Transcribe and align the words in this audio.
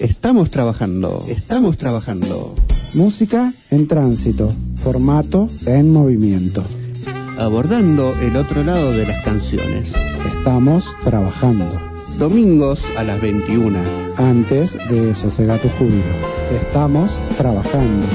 Estamos 0.00 0.50
trabajando, 0.50 1.22
estamos 1.28 1.76
trabajando. 1.76 2.54
Música 2.94 3.52
en 3.70 3.86
tránsito, 3.86 4.50
formato 4.74 5.46
en 5.66 5.92
movimiento. 5.92 6.64
Abordando 7.38 8.14
el 8.22 8.34
otro 8.36 8.64
lado 8.64 8.92
de 8.92 9.06
las 9.06 9.22
canciones. 9.22 9.92
Estamos 10.26 10.96
trabajando. 11.04 11.66
Domingos 12.18 12.82
a 12.96 13.04
las 13.04 13.20
21. 13.20 13.78
Antes 14.16 14.78
de 14.88 15.14
Sosega 15.14 15.58
tu 15.58 15.68
júbilo. 15.68 16.14
Estamos 16.62 17.18
trabajando. 17.36 18.06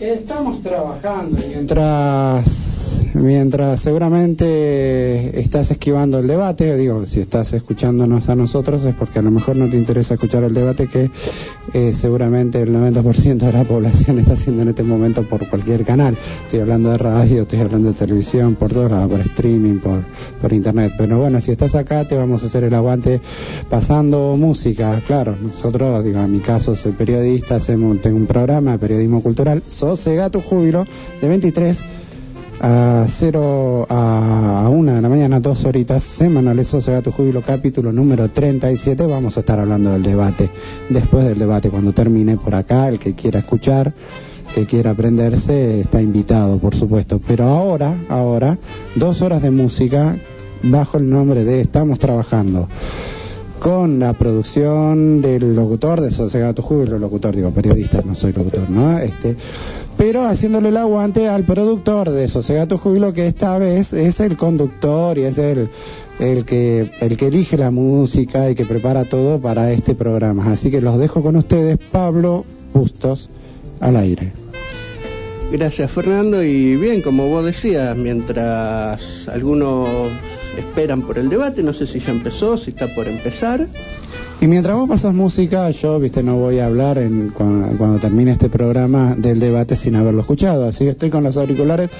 Estamos 0.00 0.62
trabajando 0.62 1.38
mientras, 1.44 2.77
mientras 3.14 3.80
seguramente 3.80 5.40
estás 5.40 5.70
esquivando 5.70 6.18
el 6.18 6.26
debate, 6.26 6.76
digo, 6.76 7.06
si 7.06 7.20
estás 7.20 7.52
escuchándonos 7.52 8.28
a 8.28 8.34
nosotros 8.34 8.84
es 8.84 8.94
porque 8.94 9.18
a 9.18 9.22
lo 9.22 9.30
mejor 9.30 9.56
no 9.56 9.68
te 9.68 9.76
interesa 9.76 10.14
escuchar 10.14 10.44
el 10.44 10.54
debate 10.54 10.86
que 10.86 11.10
eh, 11.74 11.92
seguramente 11.94 12.62
el 12.62 12.74
90% 12.74 13.38
de 13.38 13.52
la 13.52 13.64
población 13.64 14.18
está 14.18 14.32
haciendo 14.32 14.62
en 14.62 14.68
este 14.68 14.82
momento 14.82 15.22
por 15.28 15.46
cualquier 15.48 15.84
canal. 15.84 16.16
Estoy 16.44 16.60
hablando 16.60 16.90
de 16.90 16.98
radio, 16.98 17.42
estoy 17.42 17.60
hablando 17.60 17.92
de 17.92 17.98
televisión, 17.98 18.54
por 18.54 18.72
todos 18.72 18.90
lados, 18.90 19.10
por 19.10 19.20
streaming, 19.20 19.78
por, 19.78 20.02
por 20.40 20.52
internet. 20.52 20.92
Pero 20.96 21.18
bueno, 21.18 21.40
si 21.40 21.50
estás 21.50 21.74
acá 21.74 22.06
te 22.06 22.16
vamos 22.16 22.42
a 22.42 22.46
hacer 22.46 22.64
el 22.64 22.74
aguante 22.74 23.20
pasando 23.68 24.36
música. 24.36 25.00
Claro, 25.06 25.36
nosotros, 25.40 26.04
digo, 26.04 26.20
en 26.20 26.32
mi 26.32 26.40
caso 26.40 26.74
soy 26.76 26.92
periodista, 26.92 27.56
hacemos, 27.56 28.00
tengo 28.00 28.16
un 28.16 28.26
programa 28.26 28.72
de 28.72 28.78
periodismo 28.78 29.22
cultural, 29.22 29.62
Sosega 29.66 30.30
tu 30.30 30.40
júbilo, 30.40 30.86
de 31.20 31.28
23 31.28 31.84
a 32.60 33.04
0 33.06 33.86
a 33.88 34.68
1 34.70 34.94
de 34.94 35.02
la 35.02 35.08
mañana, 35.08 35.40
dos 35.40 35.64
horitas 35.64 36.02
semanales, 36.02 36.68
Sosega 36.68 37.02
tu 37.02 37.12
júbilo, 37.12 37.42
capítulo 37.42 37.92
número 37.92 38.28
37. 38.28 39.06
Vamos 39.06 39.36
a 39.36 39.40
estar 39.40 39.58
hablando 39.58 39.92
del 39.92 40.02
debate. 40.02 40.50
Después 40.88 41.24
del 41.24 41.38
debate, 41.38 41.70
cuando 41.70 41.92
termine 41.92 42.36
por 42.36 42.54
acá, 42.54 42.88
el 42.88 42.98
que 42.98 43.14
quiera 43.14 43.38
escuchar, 43.38 43.94
que 44.54 44.66
quiera 44.66 44.90
aprenderse, 44.90 45.80
está 45.80 46.02
invitado, 46.02 46.58
por 46.58 46.74
supuesto. 46.74 47.20
Pero 47.26 47.44
ahora, 47.44 47.96
ahora, 48.08 48.58
dos 48.96 49.22
horas 49.22 49.42
de 49.42 49.50
música 49.50 50.18
bajo 50.62 50.98
el 50.98 51.08
nombre 51.08 51.44
de 51.44 51.60
Estamos 51.60 51.98
Trabajando 51.98 52.68
con 53.60 53.98
la 53.98 54.12
producción 54.12 55.20
del 55.20 55.54
locutor 55.54 56.00
de 56.00 56.10
Sosega 56.10 56.52
tu 56.52 56.62
júbilo, 56.62 56.98
locutor, 56.98 57.34
digo, 57.34 57.50
periodista, 57.50 58.02
no 58.04 58.14
soy 58.14 58.32
locutor, 58.32 58.70
¿no? 58.70 58.98
Este, 58.98 59.36
pero 59.96 60.24
haciéndole 60.24 60.68
el 60.68 60.76
aguante 60.76 61.28
al 61.28 61.44
productor 61.44 62.10
de 62.10 62.28
Sosega 62.28 62.66
tu 62.66 62.78
júbilo, 62.78 63.12
que 63.12 63.26
esta 63.26 63.58
vez 63.58 63.92
es 63.92 64.20
el 64.20 64.36
conductor 64.36 65.18
y 65.18 65.22
es 65.22 65.38
el, 65.38 65.68
el 66.20 66.44
que, 66.44 66.90
el 67.00 67.16
que 67.16 67.26
elige 67.26 67.56
la 67.56 67.70
música 67.70 68.50
y 68.50 68.54
que 68.54 68.64
prepara 68.64 69.04
todo 69.04 69.40
para 69.40 69.72
este 69.72 69.94
programa. 69.94 70.50
Así 70.50 70.70
que 70.70 70.80
los 70.80 70.98
dejo 70.98 71.22
con 71.22 71.36
ustedes, 71.36 71.78
Pablo 71.90 72.44
Bustos 72.72 73.30
al 73.80 73.96
aire. 73.96 74.32
Gracias 75.50 75.90
Fernando 75.90 76.42
y 76.42 76.76
bien, 76.76 77.00
como 77.00 77.28
vos 77.28 77.44
decías, 77.44 77.96
mientras 77.96 79.28
algunos 79.28 80.10
esperan 80.56 81.02
por 81.02 81.18
el 81.18 81.28
debate, 81.28 81.62
no 81.62 81.72
sé 81.72 81.86
si 81.86 82.00
ya 82.00 82.10
empezó, 82.10 82.56
si 82.58 82.70
está 82.70 82.86
por 82.94 83.08
empezar. 83.08 83.66
Y 84.40 84.46
mientras 84.46 84.76
vos 84.76 84.88
pasas 84.88 85.14
música, 85.14 85.68
yo, 85.70 85.98
viste, 85.98 86.22
no 86.22 86.36
voy 86.36 86.60
a 86.60 86.66
hablar 86.66 86.96
en, 86.98 87.30
cuando, 87.30 87.76
cuando, 87.76 87.98
termine 87.98 88.30
este 88.30 88.48
programa 88.48 89.16
del 89.16 89.40
debate 89.40 89.74
sin 89.74 89.96
haberlo 89.96 90.20
escuchado. 90.20 90.68
Así 90.68 90.84
que 90.84 90.90
estoy 90.90 91.10
con 91.10 91.24
los 91.24 91.36
auriculares 91.36 91.90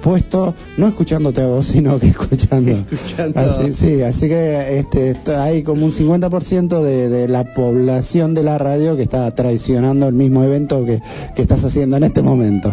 puestos, 0.00 0.54
no 0.76 0.86
escuchándote 0.86 1.42
a 1.42 1.46
vos, 1.48 1.66
sino 1.66 1.98
que 1.98 2.06
escuchando. 2.10 2.84
Escuchando. 2.88 3.40
Así, 3.40 3.72
sí, 3.72 4.02
así 4.02 4.28
que 4.28 4.78
este, 4.78 5.16
hay 5.34 5.64
como 5.64 5.86
un 5.86 5.92
50% 5.92 6.82
de, 6.82 7.08
de 7.08 7.26
la 7.26 7.52
población 7.52 8.32
de 8.34 8.44
la 8.44 8.58
radio 8.58 8.96
que 8.96 9.02
está 9.02 9.28
traicionando 9.32 10.06
el 10.06 10.14
mismo 10.14 10.44
evento 10.44 10.84
que, 10.84 11.02
que 11.34 11.42
estás 11.42 11.64
haciendo 11.64 11.96
en 11.96 12.04
este 12.04 12.22
momento. 12.22 12.72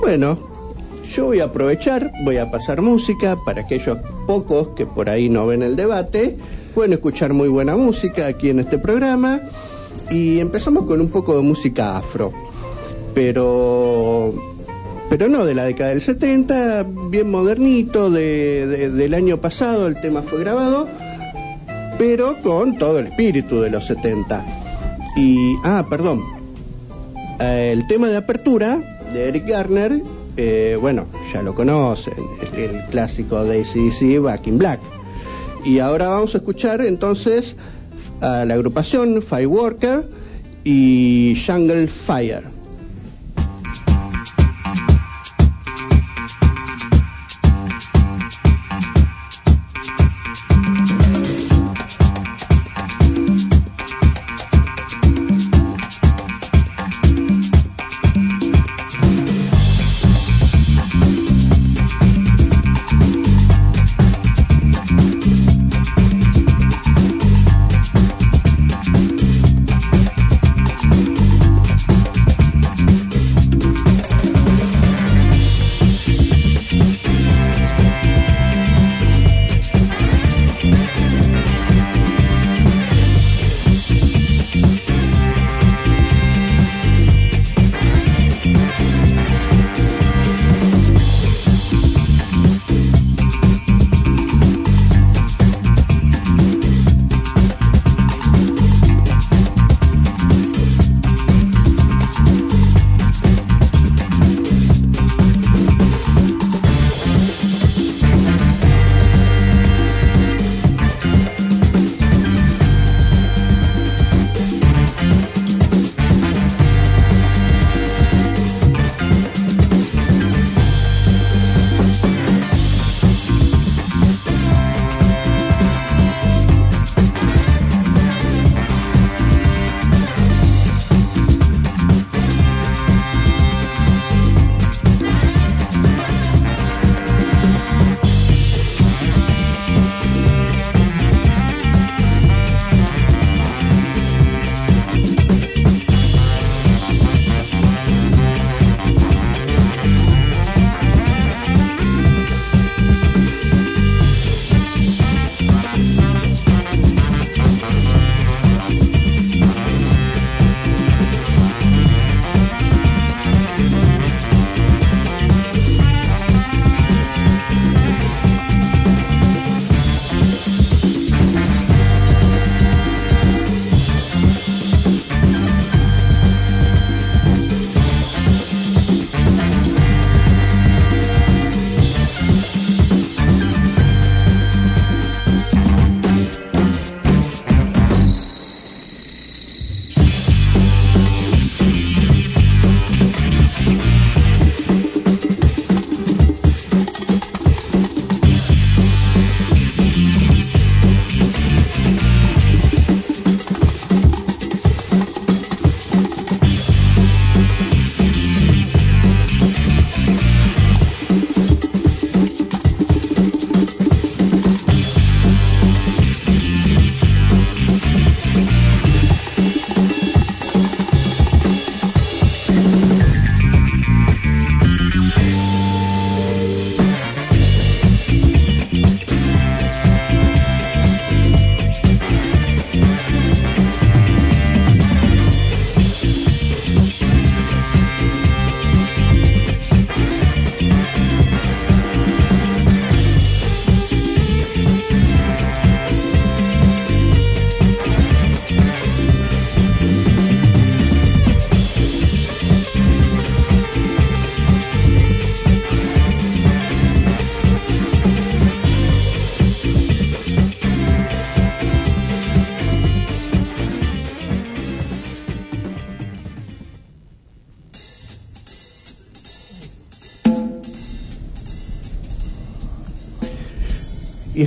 Bueno, 0.00 0.53
yo 1.14 1.26
voy 1.26 1.40
a 1.40 1.44
aprovechar, 1.44 2.12
voy 2.24 2.38
a 2.38 2.50
pasar 2.50 2.82
música 2.82 3.36
para 3.44 3.62
aquellos 3.62 3.98
pocos 4.26 4.68
que 4.70 4.86
por 4.86 5.08
ahí 5.10 5.28
no 5.28 5.46
ven 5.46 5.62
el 5.62 5.76
debate, 5.76 6.36
pueden 6.74 6.92
escuchar 6.92 7.32
muy 7.32 7.48
buena 7.48 7.76
música 7.76 8.26
aquí 8.26 8.50
en 8.50 8.60
este 8.60 8.78
programa. 8.78 9.40
Y 10.10 10.40
empezamos 10.40 10.86
con 10.86 11.00
un 11.00 11.08
poco 11.08 11.36
de 11.36 11.42
música 11.42 11.96
afro, 11.96 12.32
pero 13.14 14.34
pero 15.08 15.28
no 15.28 15.44
de 15.46 15.54
la 15.54 15.64
década 15.64 15.90
del 15.90 16.00
70, 16.02 16.84
bien 17.08 17.30
modernito, 17.30 18.10
de, 18.10 18.66
de- 18.66 18.90
del 18.90 19.14
año 19.14 19.36
pasado 19.40 19.86
el 19.86 20.00
tema 20.00 20.22
fue 20.22 20.40
grabado, 20.40 20.88
pero 21.98 22.36
con 22.42 22.76
todo 22.78 22.98
el 22.98 23.06
espíritu 23.06 23.60
de 23.60 23.70
los 23.70 23.86
70. 23.86 24.44
Y, 25.16 25.54
ah, 25.62 25.86
perdón, 25.88 26.22
eh, 27.40 27.70
el 27.72 27.86
tema 27.86 28.08
de 28.08 28.16
apertura 28.16 28.80
de 29.12 29.28
Eric 29.28 29.46
Garner, 29.48 30.02
eh, 30.36 30.76
bueno, 30.80 31.06
ya 31.32 31.42
lo 31.42 31.54
conocen, 31.54 32.14
el, 32.54 32.76
el 32.76 32.84
clásico 32.86 33.44
de 33.44 33.60
ACDC 33.60 34.20
Back 34.22 34.46
in 34.46 34.58
Black. 34.58 34.80
Y 35.64 35.78
ahora 35.78 36.08
vamos 36.08 36.34
a 36.34 36.38
escuchar 36.38 36.80
entonces 36.82 37.56
a 38.20 38.44
la 38.44 38.54
agrupación 38.54 39.22
Fireworker 39.22 40.08
y 40.64 41.36
Jungle 41.46 41.88
Fire. 41.88 42.53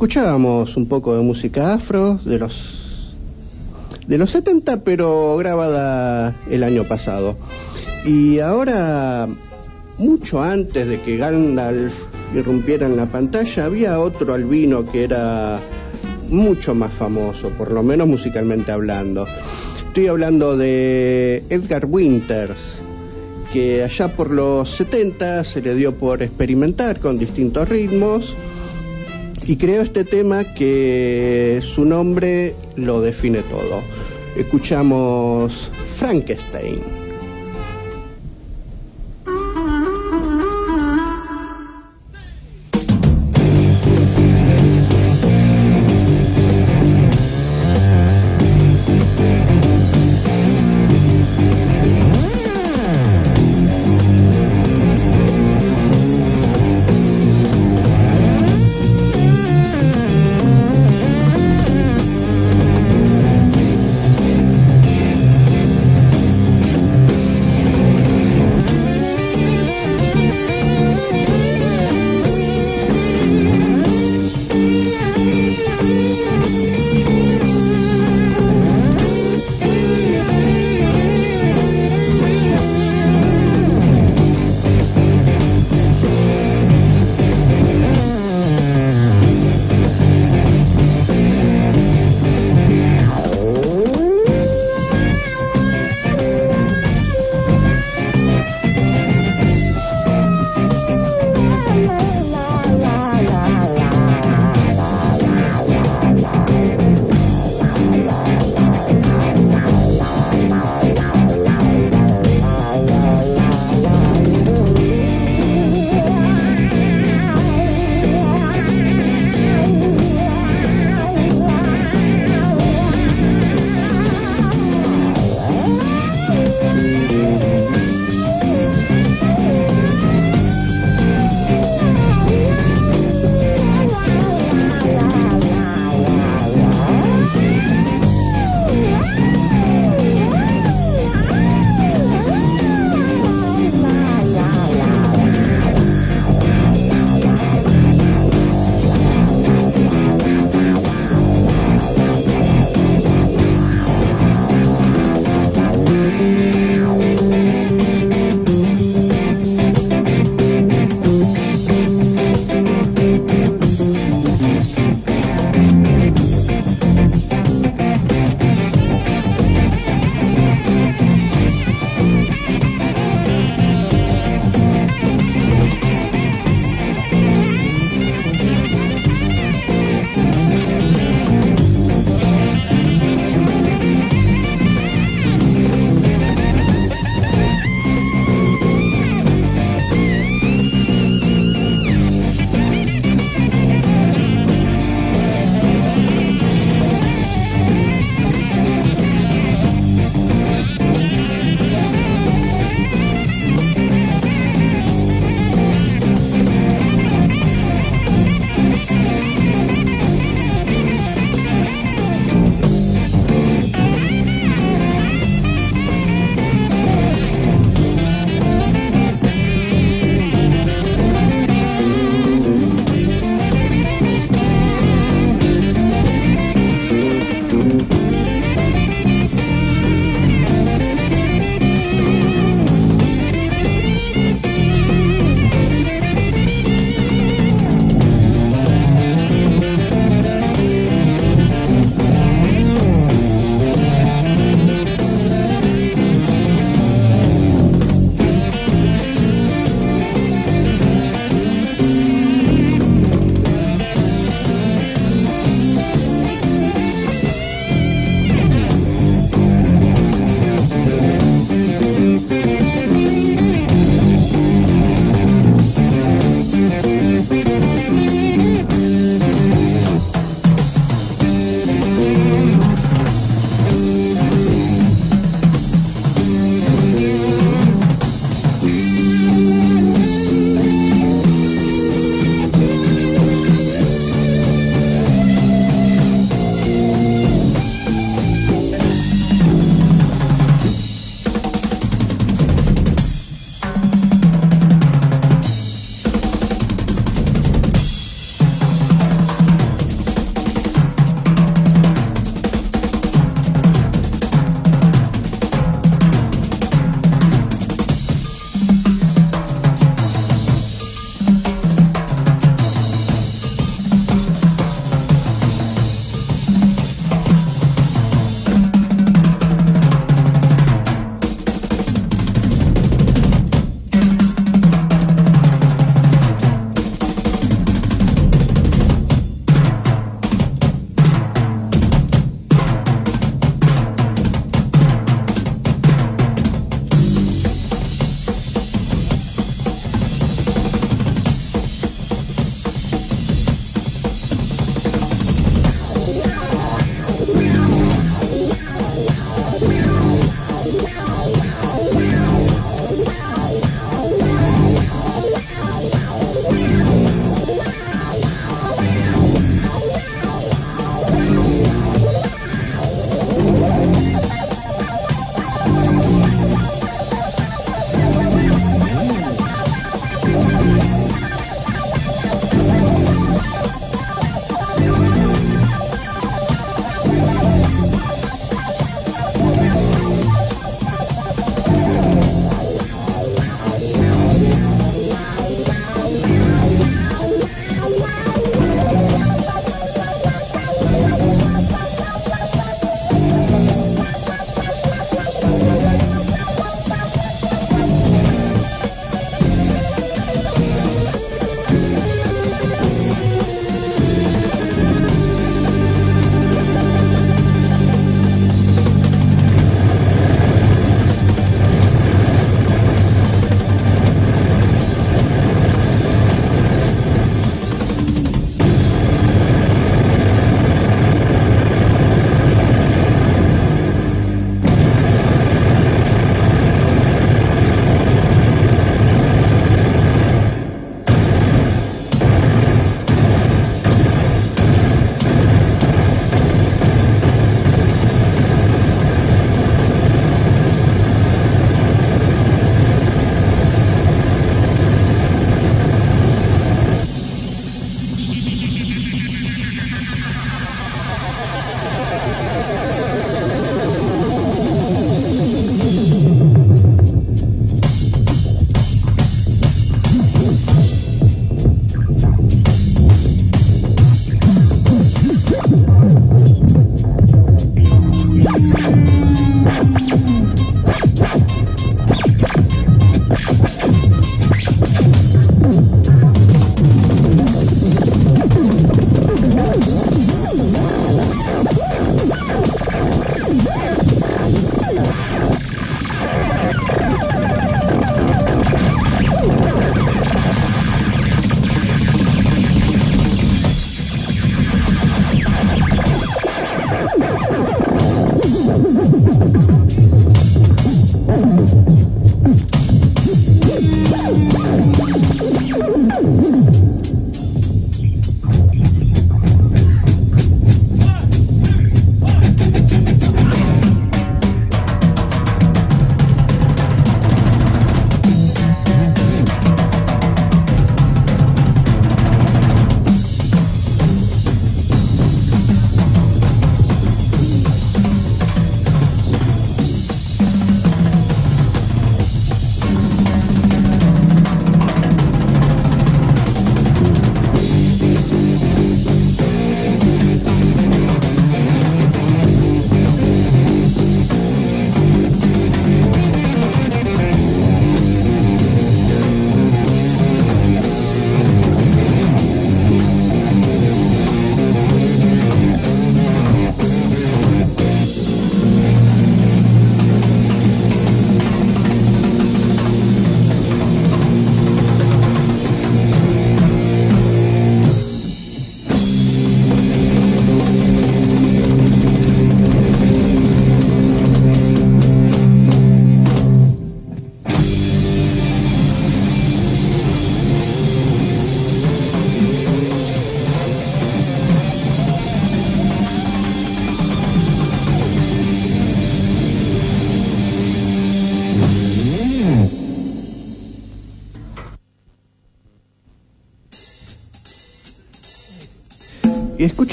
Escuchábamos 0.00 0.78
un 0.78 0.86
poco 0.88 1.14
de 1.14 1.22
música 1.22 1.74
afro 1.74 2.18
de 2.24 2.38
los 2.38 3.12
de 4.06 4.16
los 4.16 4.30
70 4.30 4.82
pero 4.82 5.36
grabada 5.36 6.34
el 6.50 6.62
año 6.62 6.84
pasado. 6.84 7.36
Y 8.06 8.38
ahora 8.38 9.28
mucho 9.98 10.42
antes 10.42 10.88
de 10.88 11.02
que 11.02 11.18
Gandalf 11.18 11.92
irrumpiera 12.34 12.86
en 12.86 12.96
la 12.96 13.04
pantalla 13.04 13.66
había 13.66 14.00
otro 14.00 14.32
albino 14.32 14.90
que 14.90 15.04
era 15.04 15.60
mucho 16.30 16.74
más 16.74 16.94
famoso 16.94 17.50
por 17.50 17.70
lo 17.70 17.82
menos 17.82 18.08
musicalmente 18.08 18.72
hablando. 18.72 19.26
Estoy 19.86 20.06
hablando 20.06 20.56
de 20.56 21.44
Edgar 21.50 21.84
Winters 21.84 22.80
que 23.52 23.82
allá 23.82 24.08
por 24.16 24.30
los 24.30 24.70
70 24.76 25.44
se 25.44 25.60
le 25.60 25.74
dio 25.74 25.94
por 25.94 26.22
experimentar 26.22 27.00
con 27.00 27.18
distintos 27.18 27.68
ritmos 27.68 28.34
y 29.50 29.56
creó 29.56 29.82
este 29.82 30.04
tema 30.04 30.44
que 30.44 31.60
su 31.60 31.84
nombre 31.84 32.54
lo 32.76 33.00
define 33.00 33.42
todo. 33.42 33.82
Escuchamos 34.36 35.72
Frankenstein. 35.98 36.99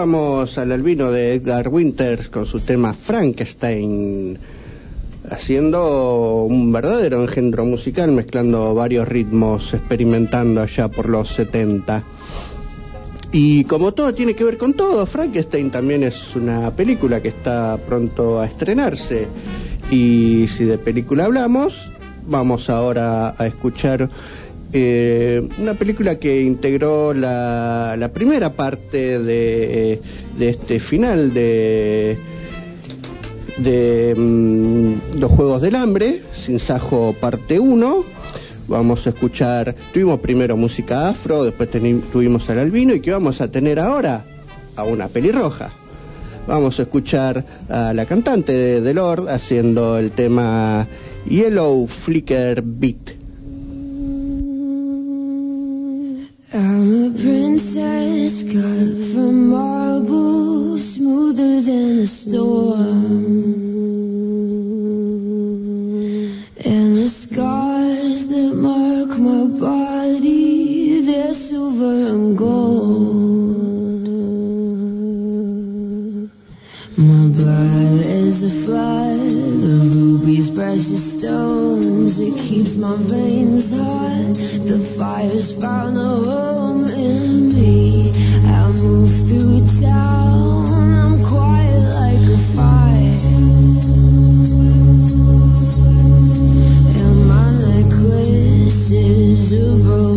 Escuchábamos 0.00 0.56
al 0.56 0.72
albino 0.72 1.10
de 1.10 1.34
Edgar 1.34 1.68
Winters 1.68 2.30
con 2.30 2.46
su 2.46 2.58
tema 2.58 2.94
Frankenstein, 2.94 4.38
haciendo 5.28 6.44
un 6.44 6.72
verdadero 6.72 7.22
engendro 7.22 7.66
musical, 7.66 8.10
mezclando 8.12 8.72
varios 8.74 9.06
ritmos, 9.06 9.74
experimentando 9.74 10.62
allá 10.62 10.88
por 10.88 11.10
los 11.10 11.28
70. 11.28 12.02
Y 13.32 13.64
como 13.64 13.92
todo 13.92 14.14
tiene 14.14 14.32
que 14.32 14.42
ver 14.44 14.56
con 14.56 14.72
todo, 14.72 15.04
Frankenstein 15.04 15.70
también 15.70 16.02
es 16.02 16.34
una 16.34 16.70
película 16.70 17.20
que 17.20 17.28
está 17.28 17.76
pronto 17.86 18.40
a 18.40 18.46
estrenarse. 18.46 19.28
Y 19.90 20.46
si 20.48 20.64
de 20.64 20.78
película 20.78 21.26
hablamos, 21.26 21.90
vamos 22.26 22.70
ahora 22.70 23.34
a 23.36 23.46
escuchar 23.46 24.08
eh, 24.72 25.48
una 25.58 25.74
película 25.74 26.16
que 26.16 26.42
integró 26.42 27.12
la, 27.12 28.10
primera 28.14 28.54
parte 28.54 29.18
de, 29.18 30.00
este 30.38 30.78
final 30.78 31.34
de, 31.34 32.18
de 33.58 34.14
mm, 34.16 35.18
los 35.18 35.30
Juegos 35.32 35.62
del 35.62 35.76
Hambre, 35.76 36.22
Sin 36.32 36.58
Sajo 36.58 37.14
parte 37.20 37.58
1. 37.58 38.04
Vamos 38.68 39.06
a 39.06 39.10
escuchar, 39.10 39.74
tuvimos 39.92 40.20
primero 40.20 40.56
música 40.56 41.08
afro, 41.08 41.42
después 41.42 41.68
tuvimos 42.12 42.48
al 42.50 42.60
albino 42.60 42.94
y 42.94 43.00
que 43.00 43.10
vamos 43.10 43.40
a 43.40 43.50
tener 43.50 43.80
ahora 43.80 44.24
a 44.76 44.84
una 44.84 45.08
pelirroja. 45.08 45.72
Vamos 46.46 46.78
a 46.78 46.82
escuchar 46.82 47.44
a 47.68 47.92
la 47.92 48.06
cantante 48.06 48.52
de 48.52 48.80
The 48.80 48.94
Lord 48.94 49.28
haciendo 49.28 49.98
el 49.98 50.12
tema 50.12 50.86
Yellow 51.28 51.86
Flicker 51.88 52.62
Beat. 52.62 53.19
I'm 56.52 56.90
a 56.90 57.10
princess 57.16 58.42
cut 58.42 59.14
from 59.14 59.50
marble, 59.50 60.78
smoother 60.78 61.60
than 61.60 61.98
a 62.00 62.06
storm. 62.08 63.14
And 66.64 66.96
the 66.96 67.08
scars 67.08 68.26
that 68.26 68.54
mark 68.56 69.16
my 69.20 69.46
body, 69.60 71.02
they're 71.02 71.34
silver 71.34 72.14
and 72.14 72.36
gold. 72.36 73.20
My 76.98 77.28
blood 77.28 78.00
is 78.04 78.42
a 78.42 78.50
flood 78.66 79.99
precious 80.60 81.14
stones. 81.14 82.18
It 82.18 82.38
keeps 82.38 82.76
my 82.76 82.94
veins 82.94 83.72
hot. 83.80 84.34
The 84.68 84.78
fire's 84.98 85.58
found 85.58 85.96
a 85.96 86.00
home 86.00 86.84
in 86.84 87.48
me. 87.48 88.12
I 88.44 88.70
move 88.72 89.10
through 89.26 89.66
town. 89.80 90.68
I'm 91.00 91.24
quiet 91.24 91.80
like 92.00 92.24
a 92.28 92.40
fire. 92.56 93.40
And 97.00 97.16
my 97.32 97.48
necklace 97.64 98.90
is 98.90 99.52
of 99.54 99.88
rope. 99.88 100.09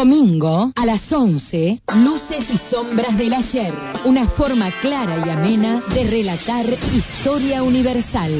Domingo 0.00 0.72
a 0.76 0.86
las 0.86 1.12
11, 1.12 1.82
Luces 1.96 2.54
y 2.54 2.56
Sombras 2.56 3.18
del 3.18 3.34
Ayer. 3.34 3.70
Una 4.06 4.24
forma 4.24 4.70
clara 4.80 5.22
y 5.26 5.28
amena 5.28 5.82
de 5.92 6.04
relatar 6.04 6.64
historia 6.96 7.62
universal. 7.62 8.32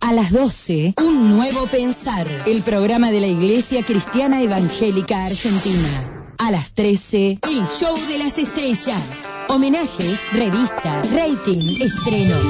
A 0.00 0.12
las 0.12 0.30
12, 0.30 0.94
Un 0.98 1.30
Nuevo 1.30 1.66
Pensar, 1.66 2.28
el 2.46 2.62
programa 2.62 3.10
de 3.10 3.20
la 3.20 3.26
Iglesia 3.26 3.82
Cristiana 3.82 4.40
Evangélica 4.40 5.24
Argentina. 5.24 6.32
A 6.38 6.52
las 6.52 6.74
13, 6.74 7.40
El 7.42 7.66
Show 7.66 7.96
de 8.06 8.18
las 8.18 8.38
Estrellas. 8.38 9.46
Homenajes, 9.48 10.32
revista, 10.32 11.02
rating, 11.12 11.82
estrenos. 11.82 12.44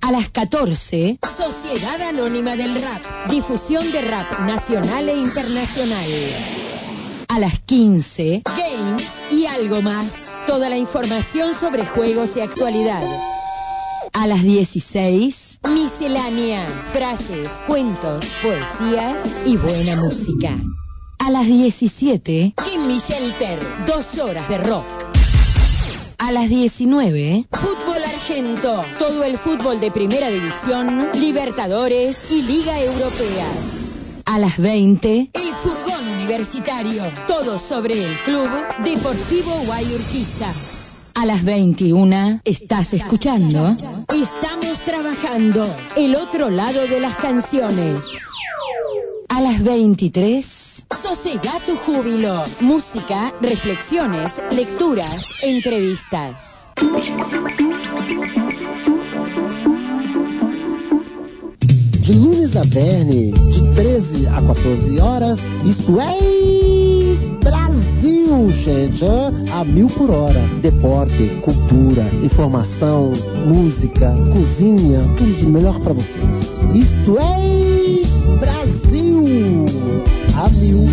A 0.00 0.10
las 0.12 0.30
14, 0.30 1.18
Sociedad 1.36 2.00
Anónima 2.08 2.56
del 2.56 2.74
Rap. 2.74 3.28
Difusión 3.28 3.92
de 3.92 4.00
rap 4.00 4.40
nacional 4.40 5.10
e 5.10 5.16
internacional. 5.18 6.73
A 7.28 7.38
las 7.38 7.60
15, 7.60 8.42
Games 8.44 9.24
y 9.30 9.46
algo 9.46 9.82
más. 9.82 10.42
Toda 10.46 10.68
la 10.68 10.76
información 10.76 11.54
sobre 11.54 11.86
juegos 11.86 12.36
y 12.36 12.40
actualidad. 12.40 13.02
A 14.12 14.26
las 14.26 14.42
16, 14.42 15.60
Miscelánea. 15.68 16.66
Frases, 16.86 17.62
cuentos, 17.66 18.26
poesías 18.42 19.38
y 19.46 19.56
buena 19.56 19.96
música. 19.96 20.50
A 21.18 21.30
las 21.30 21.46
17, 21.46 22.54
Kimmy 22.64 22.98
Shelter. 22.98 23.60
Dos 23.86 24.18
horas 24.18 24.48
de 24.48 24.58
rock. 24.58 24.86
A 26.18 26.32
las 26.32 26.48
19, 26.48 27.46
Fútbol 27.50 28.02
Argento. 28.04 28.82
Todo 28.98 29.24
el 29.24 29.38
fútbol 29.38 29.80
de 29.80 29.90
Primera 29.90 30.28
División, 30.30 31.10
Libertadores 31.14 32.26
y 32.30 32.42
Liga 32.42 32.80
Europea. 32.80 33.83
A 34.26 34.38
las 34.38 34.58
20, 34.58 35.30
El 35.32 35.52
Furgón 35.52 36.08
Universitario. 36.14 37.02
Todo 37.28 37.58
sobre 37.58 38.02
el 38.02 38.18
Club 38.22 38.48
Deportivo 38.82 39.52
Guayurquiza. 39.66 40.52
A 41.14 41.26
las 41.26 41.44
21, 41.44 42.40
estás 42.44 42.94
escuchando. 42.94 43.76
Estamos 44.12 44.78
trabajando. 44.86 45.66
El 45.96 46.16
otro 46.16 46.50
lado 46.50 46.86
de 46.86 47.00
las 47.00 47.16
canciones. 47.16 48.12
A 49.28 49.40
las 49.40 49.62
23, 49.62 50.86
Sosega 50.90 51.60
tu 51.66 51.76
júbilo. 51.76 52.44
Música, 52.60 53.34
reflexiones, 53.40 54.42
lecturas, 54.52 55.32
entrevistas. 55.42 56.72
De 62.04 62.12
lunes 62.12 62.54
a 62.54 62.62
verne, 62.64 63.32
de 63.32 63.62
13 63.74 64.26
a 64.26 64.42
14 64.42 65.00
horas, 65.00 65.40
isto 65.64 65.98
é 65.98 66.18
Brasil, 67.42 68.50
gente, 68.50 69.02
a 69.50 69.64
mil 69.64 69.86
por 69.86 70.10
hora. 70.10 70.46
Deporte, 70.60 71.30
cultura, 71.40 72.04
informação, 72.22 73.10
música, 73.46 74.14
cozinha, 74.30 75.00
tudo 75.16 75.32
de 75.32 75.46
melhor 75.46 75.80
para 75.80 75.94
vocês. 75.94 76.60
Isto 76.74 77.16
é 77.18 78.38
Brasil, 78.38 79.64
a 80.36 80.50
mil. 80.50 80.84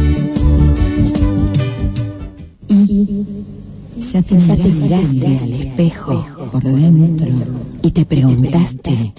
Ya 4.13 4.21
te, 4.23 4.35
miraste 4.35 5.27
al 5.27 5.53
espejo 5.53 6.25
por 6.51 6.63
dentro 6.63 7.27
y 7.81 7.91
te 7.91 8.05
preguntaste 8.05 9.11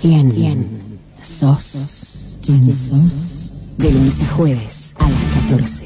quién, 0.00 1.00
sos, 1.20 2.38
quién 2.44 2.70
sos. 2.72 3.50
De 3.76 3.90
lunes 3.90 4.20
a 4.20 4.26
jueves 4.32 4.94
a 4.98 5.08
las 5.08 5.22
14. 5.48 5.84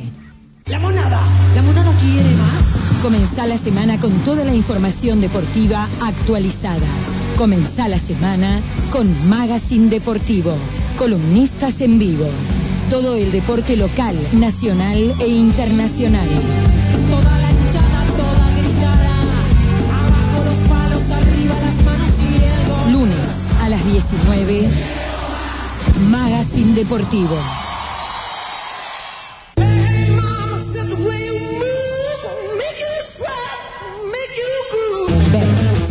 La 0.67 0.79
monada, 0.79 1.21
la 1.55 1.63
monada 1.63 1.97
quiere 1.97 2.35
más. 2.37 2.77
Comenzá 3.03 3.47
la 3.47 3.57
semana 3.57 3.99
con 4.01 4.13
toda 4.21 4.45
la 4.45 4.55
información 4.55 5.21
deportiva 5.21 5.89
actualizada. 6.01 6.87
Comenzá 7.37 7.89
la 7.89 7.99
semana 7.99 8.61
con 8.91 9.29
Magazine 9.29 9.89
Deportivo, 9.91 10.55
columnistas 10.97 11.81
en 11.81 11.99
vivo. 11.99 12.27
Todo 12.91 13.17
el 13.17 13.33
deporte 13.33 13.77
local, 13.77 14.17
nacional 14.33 15.15
e 15.21 15.29
internacional. 15.29 16.29
19, 23.95 24.69
Magazine 26.11 26.75
Deportivo. 26.75 27.39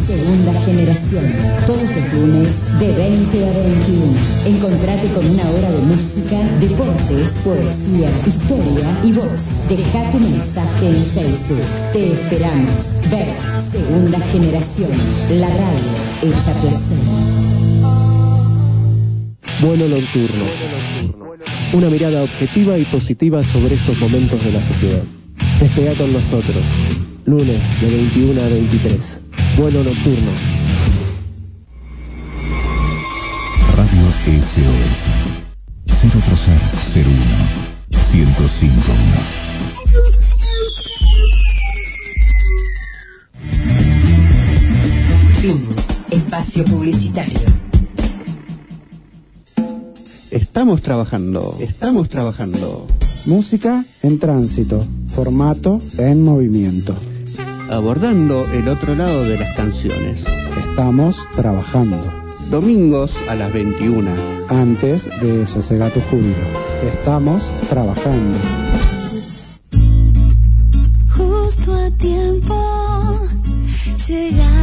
Segunda 0.06 0.54
generación. 0.66 1.24
Todos 1.66 1.82
los 1.82 2.14
lunes 2.14 2.80
de 2.80 2.92
20 2.92 3.50
a 3.50 3.54
21. 3.54 4.14
Encontrate 4.48 5.08
con 5.14 5.26
una 5.26 5.50
hora 5.50 5.72
de 5.72 5.80
música, 5.80 6.40
deportes, 6.60 7.32
poesía, 7.46 8.10
historia 8.28 9.00
y 9.04 9.14
voz. 9.14 9.46
Deja 9.70 10.12
tu 10.12 10.20
mensaje 10.20 10.88
en 10.88 11.06
Facebook. 11.06 11.94
Te 11.94 12.12
esperamos. 12.12 12.92
Ver, 13.10 13.34
segunda 13.62 14.20
generación. 14.20 14.92
La 15.40 15.48
radio 15.48 16.04
hecha 16.22 16.54
placer. 16.62 17.63
Vuelo 19.64 19.88
nocturno. 19.88 20.44
Una 21.72 21.90
mirada 21.90 22.22
objetiva 22.22 22.78
y 22.78 22.84
positiva 22.84 23.42
sobre 23.42 23.76
estos 23.76 23.98
momentos 23.98 24.44
de 24.44 24.52
la 24.52 24.62
sociedad. 24.62 25.02
Despega 25.62 25.94
con 25.94 26.12
nosotros. 26.12 26.66
Lunes 27.24 27.80
de 27.80 27.88
21 27.88 28.42
a 28.42 28.50
23. 28.50 29.22
Vuelo 29.56 29.86
nocturno. 29.86 30.32
Radio 33.78 34.12
SOS 34.42 35.32
03001 35.86 37.10
1051 38.12 38.74
Fin. 45.42 45.66
Espacio 46.12 46.66
publicitario. 46.66 47.63
Estamos 50.34 50.82
trabajando, 50.82 51.56
estamos 51.60 52.10
trabajando. 52.10 52.88
Música 53.28 53.86
en 54.02 54.18
tránsito, 54.18 54.84
formato 55.06 55.80
en 56.00 56.24
movimiento. 56.24 56.96
Abordando 57.70 58.44
el 58.52 58.68
otro 58.68 58.96
lado 58.96 59.26
de 59.26 59.38
las 59.38 59.56
canciones. 59.56 60.24
Estamos 60.58 61.28
trabajando. 61.36 62.00
Domingos 62.50 63.14
a 63.30 63.36
las 63.36 63.54
21. 63.54 64.10
Antes 64.50 65.08
de 65.22 65.46
Sosega 65.46 65.92
tu 65.92 66.02
júbilo. 66.02 66.48
Estamos 66.92 67.44
trabajando. 67.70 68.40
Justo 71.16 71.76
a 71.76 71.92
tiempo 71.92 73.20
llega 74.08 74.63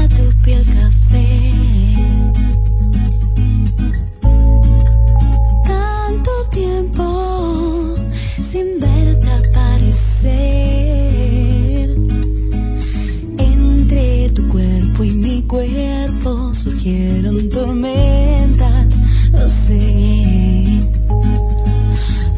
tormentas, 17.50 19.00
lo 19.32 19.48
sé. 19.48 20.80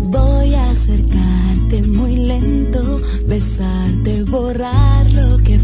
Voy 0.00 0.54
a 0.54 0.70
acercarte 0.70 1.82
muy 1.82 2.16
lento, 2.16 3.00
besarte, 3.26 4.22
borrar 4.24 5.10
lo 5.10 5.38
que 5.38 5.58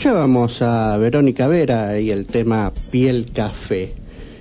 escuchábamos 0.00 0.62
a 0.62 0.96
Verónica 0.96 1.46
Vera 1.46 2.00
y 2.00 2.10
el 2.10 2.24
tema 2.24 2.72
Piel 2.90 3.26
Café. 3.34 3.92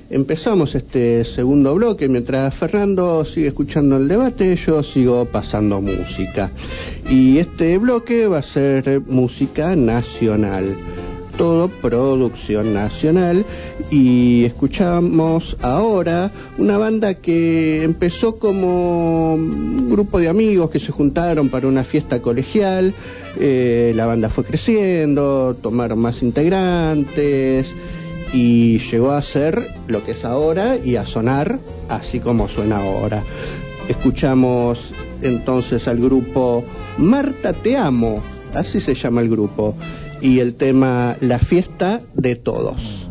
Empezamos 0.10 0.74
este 0.74 1.26
segundo 1.26 1.76
bloque 1.76 2.08
mientras 2.08 2.56
Fernando 2.56 3.26
sigue 3.26 3.48
escuchando 3.48 3.98
el 3.98 4.08
debate, 4.08 4.56
yo 4.56 4.82
sigo 4.84 5.26
pasando 5.26 5.82
música. 5.82 6.50
Y 7.10 7.40
este 7.40 7.78
bloque 7.78 8.28
va 8.28 8.38
a 8.38 8.42
ser 8.42 9.02
música 9.08 9.76
nacional, 9.76 10.78
todo 11.38 11.68
producción 11.68 12.74
nacional. 12.74 13.46
Y 13.92 14.46
escuchamos 14.46 15.58
ahora 15.62 16.32
una 16.58 16.78
banda 16.78 17.16
que 17.16 17.84
empezó 17.84 18.36
como 18.36 19.34
un 19.34 19.90
grupo 19.90 20.20
de 20.20 20.30
amigos 20.30 20.70
que 20.70 20.80
se 20.80 20.94
juntaron 20.94 21.50
para 21.50 21.68
una 21.68 21.84
fiesta 21.84 22.22
colegial. 22.22 22.94
Eh, 23.40 23.94
la 23.96 24.06
banda 24.06 24.30
fue 24.30 24.44
creciendo, 24.44 25.56
tomaron 25.56 26.00
más 26.00 26.22
integrantes 26.22 27.74
y 28.34 28.80
llegó 28.80 29.12
a 29.12 29.22
ser 29.22 29.74
lo 29.88 30.04
que 30.04 30.12
es 30.12 30.26
ahora 30.26 30.76
y 30.78 30.98
a 30.98 31.06
sonar 31.06 31.60
así 31.88 32.20
como 32.20 32.48
suena 32.48 32.78
ahora. 32.78 33.24
Escuchamos 33.88 34.92
entonces 35.22 35.88
al 35.88 36.00
grupo 36.00 36.64
Marta 36.98 37.54
Te 37.54 37.78
Amo, 37.78 38.22
así 38.54 38.80
se 38.80 38.94
llama 38.94 39.22
el 39.22 39.30
grupo, 39.30 39.76
y 40.22 40.40
el 40.40 40.56
tema 40.56 41.16
La 41.22 41.40
fiesta 41.40 42.02
de 42.14 42.36
todos. 42.36 43.08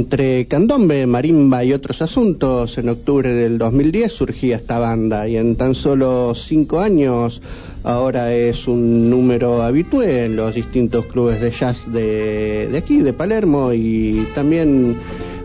Entre 0.00 0.46
candombe, 0.46 1.06
marimba 1.06 1.62
y 1.62 1.74
otros 1.74 2.00
asuntos, 2.00 2.78
en 2.78 2.88
octubre 2.88 3.34
del 3.34 3.58
2010 3.58 4.10
surgía 4.10 4.56
esta 4.56 4.78
banda 4.78 5.28
y 5.28 5.36
en 5.36 5.56
tan 5.56 5.74
solo 5.74 6.34
cinco 6.34 6.80
años 6.80 7.42
ahora 7.84 8.32
es 8.32 8.66
un 8.66 9.10
número 9.10 9.62
habitué 9.62 10.24
en 10.24 10.36
los 10.36 10.54
distintos 10.54 11.04
clubes 11.04 11.42
de 11.42 11.50
jazz 11.50 11.92
de, 11.92 12.68
de 12.68 12.78
aquí, 12.78 13.02
de 13.02 13.12
Palermo 13.12 13.74
y 13.74 14.26
también 14.34 14.96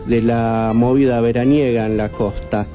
de 0.06 0.22
la 0.22 0.72
movida 0.74 1.20
veraniega 1.20 1.84
en 1.84 1.98
la 1.98 2.08
costa. 2.08 2.66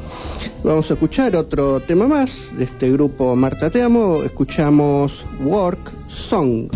Vamos 0.63 0.87
a 0.91 0.93
escuchar 0.93 1.35
otro 1.35 1.79
tema 1.79 2.07
más 2.07 2.55
de 2.59 2.65
este 2.65 2.91
grupo 2.91 3.35
Marta 3.35 3.71
Te 3.71 3.81
Amo. 3.81 4.21
Escuchamos 4.21 5.25
Work 5.43 5.91
Song. 6.07 6.69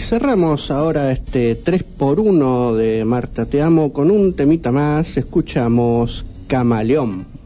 Y 0.00 0.02
cerramos 0.02 0.70
ahora 0.70 1.12
este 1.12 1.62
3x1 1.62 2.72
de 2.72 3.04
Marta 3.04 3.44
Te 3.44 3.60
Amo 3.60 3.92
con 3.92 4.10
un 4.10 4.34
temita 4.34 4.72
más. 4.72 5.18
Escuchamos 5.18 6.24
Camaleón. 6.46 7.39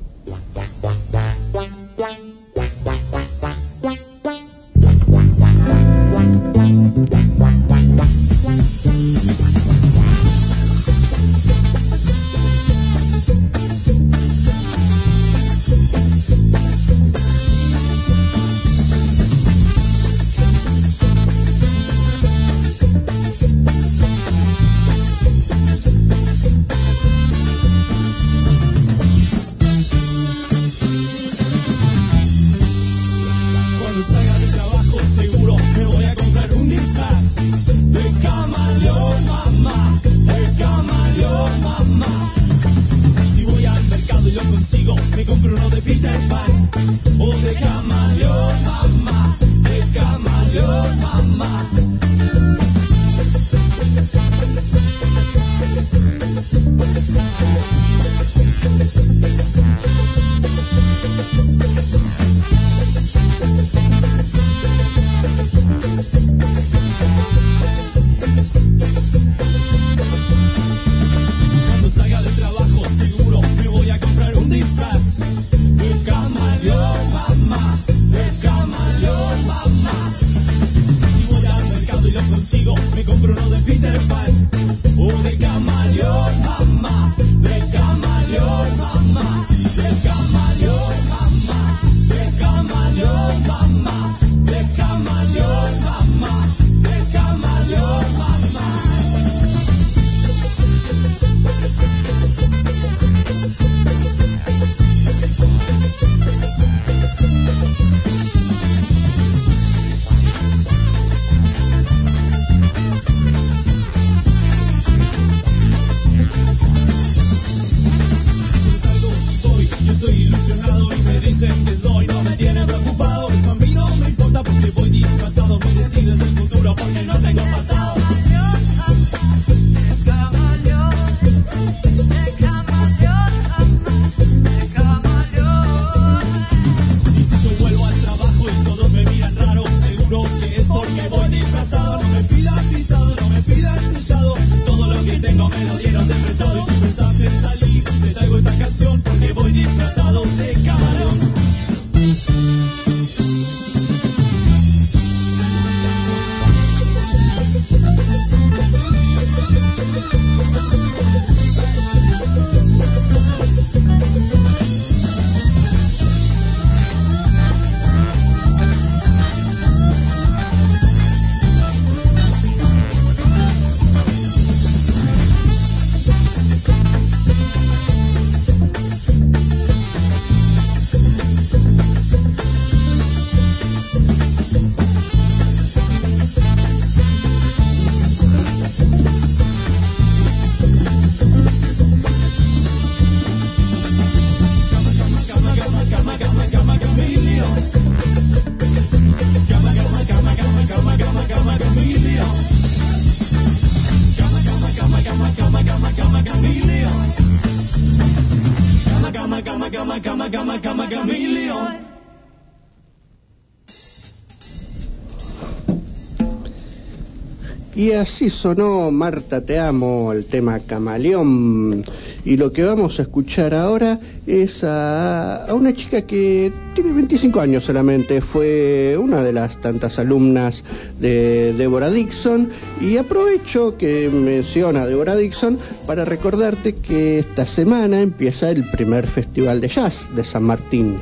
Y 217.84 217.92
así 217.92 218.30
sonó 218.30 218.90
Marta 218.90 219.42
Te 219.42 219.58
Amo, 219.58 220.14
el 220.14 220.24
tema 220.24 220.58
Camaleón. 220.58 221.84
Y 222.24 222.38
lo 222.38 222.50
que 222.50 222.64
vamos 222.64 222.98
a 222.98 223.02
escuchar 223.02 223.52
ahora 223.52 224.00
es 224.26 224.64
a, 224.64 225.44
una 225.50 225.74
chica 225.74 226.00
que 226.00 226.50
tiene 226.74 226.94
25 226.94 227.40
años 227.40 227.64
solamente, 227.64 228.22
fue 228.22 228.96
una 228.98 229.22
de 229.22 229.34
las 229.34 229.60
tantas 229.60 229.98
alumnas 229.98 230.64
de 230.98 231.52
Deborah 231.58 231.90
Dixon. 231.90 232.48
Y 232.80 232.96
aprovecho 232.96 233.76
que 233.76 234.08
menciona 234.08 234.84
a 234.84 234.86
Deborah 234.86 235.16
Dixon 235.16 235.58
para 235.86 236.06
recordarte 236.06 236.76
que 236.76 237.18
esta 237.18 237.46
semana 237.46 238.00
empieza 238.00 238.50
el 238.50 238.64
primer 238.70 239.06
festival 239.06 239.60
de 239.60 239.68
jazz 239.68 240.08
de 240.14 240.24
San 240.24 240.44
Martín. 240.44 240.96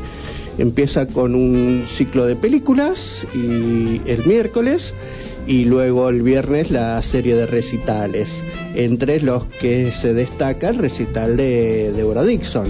Empieza 0.59 1.07
con 1.07 1.37
un 1.37 1.85
ciclo 1.87 2.27
de 2.27 2.35
películas 2.35 3.25
y 3.35 4.01
el 4.05 4.27
miércoles 4.27 4.93
y 5.47 5.65
luego 5.65 6.09
el 6.09 6.23
viernes 6.23 6.71
la 6.71 7.01
serie 7.03 7.35
de 7.35 7.47
recitales, 7.47 8.29
entre 8.75 9.21
los 9.21 9.45
que 9.45 9.91
se 9.91 10.15
destaca 10.15 10.69
el 10.69 10.79
recital 10.79 11.37
de 11.37 11.93
Deborah 11.93 12.25
Dixon. 12.25 12.69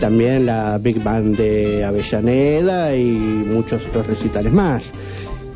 También 0.00 0.44
la 0.44 0.78
Big 0.78 1.02
Band 1.02 1.36
de 1.36 1.84
Avellaneda 1.84 2.94
y 2.96 3.12
muchos 3.12 3.82
otros 3.86 4.06
recitales 4.06 4.52
más. 4.52 4.90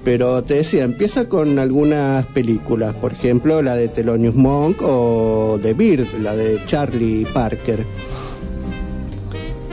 Pero 0.03 0.43
te 0.43 0.55
decía, 0.55 0.85
empieza 0.85 1.29
con 1.29 1.59
algunas 1.59 2.25
películas, 2.27 2.95
por 2.95 3.13
ejemplo 3.13 3.61
la 3.61 3.77
de 3.77 3.89
Thelonious 3.89 4.35
Monk 4.35 4.79
o 4.81 5.59
The 5.61 5.75
Bird, 5.75 6.07
la 6.23 6.35
de 6.35 6.59
Charlie 6.65 7.27
Parker 7.27 7.85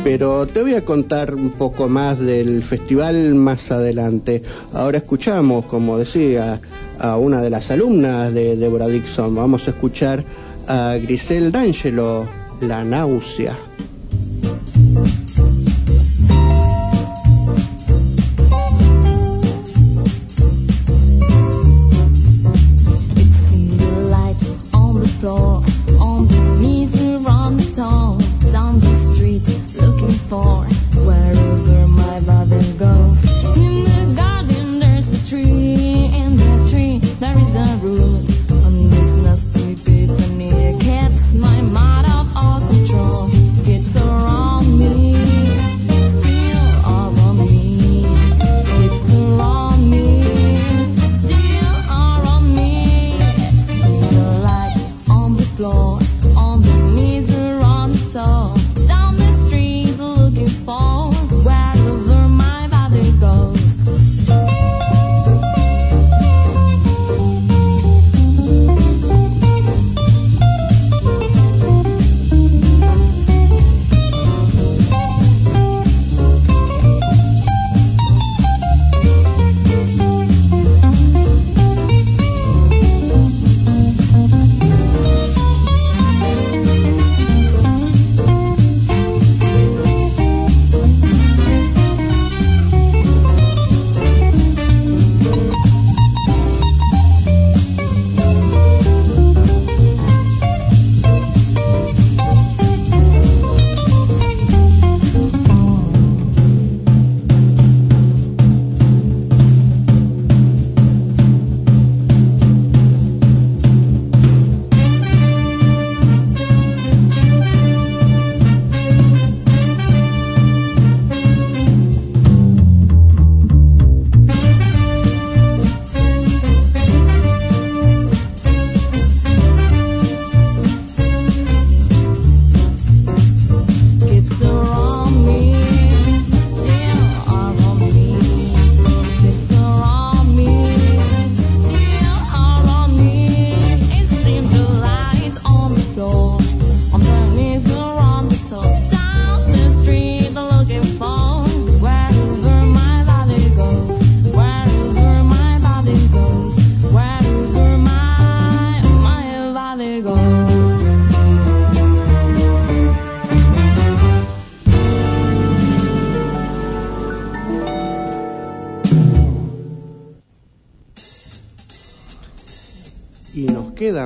pero 0.09 0.47
te 0.47 0.61
voy 0.61 0.73
a 0.73 0.85
contar 0.85 1.35
un 1.35 1.49
poco 1.49 1.89
más 1.89 2.17
del 2.17 2.63
festival 2.63 3.35
más 3.35 3.71
adelante. 3.71 4.41
Ahora 4.71 4.99
escuchamos, 4.99 5.65
como 5.65 5.97
decía, 5.97 6.61
a 6.97 7.17
una 7.17 7.41
de 7.41 7.49
las 7.49 7.71
alumnas 7.71 8.33
de 8.33 8.55
Deborah 8.55 8.87
Dixon. 8.87 9.35
Vamos 9.35 9.67
a 9.67 9.71
escuchar 9.71 10.23
a 10.65 10.95
Grisel 10.95 11.51
D'Angelo, 11.51 12.25
La 12.61 12.85
náusea. 12.85 13.53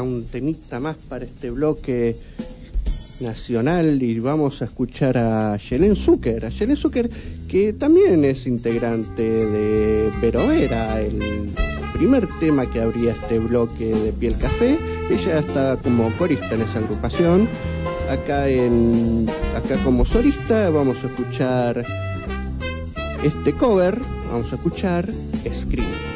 un 0.02 0.26
temita 0.26 0.80
más 0.80 0.96
para 0.96 1.26
este 1.26 1.50
bloque 1.50 2.16
nacional 3.22 4.02
y 4.02 4.20
vamos 4.20 4.62
a 4.62 4.66
escuchar 4.66 5.18
a 5.18 5.58
Yelen 5.58 5.96
Zucker, 5.96 6.46
a 6.46 6.50
Yelen 6.50 6.76
Zucker 6.76 7.10
que 7.48 7.74
también 7.74 8.26
es 8.26 8.48
integrante 8.48 9.24
de 9.24 10.10
Pero 10.22 10.52
era 10.52 11.02
el 11.02 11.52
primer 11.94 12.28
tema 12.40 12.66
que 12.66 12.82
abría 12.82 13.12
este 13.12 13.40
bloque 13.40 13.94
de 13.94 14.14
Piel 14.14 14.38
Café. 14.38 14.78
Ella 15.10 15.40
está 15.40 15.78
como 15.78 16.10
corista 16.18 16.56
en 16.56 16.62
esa 16.62 16.80
agrupación. 16.80 17.48
Acá 18.10 18.48
en 18.48 19.30
acá 19.56 19.82
como 19.84 20.06
solista 20.06 20.70
vamos 20.70 20.98
a 21.04 21.08
escuchar 21.08 21.86
este 23.24 23.54
cover, 23.54 24.00
vamos 24.28 24.52
a 24.52 24.56
escuchar 24.56 25.08
Scream. 25.54 26.11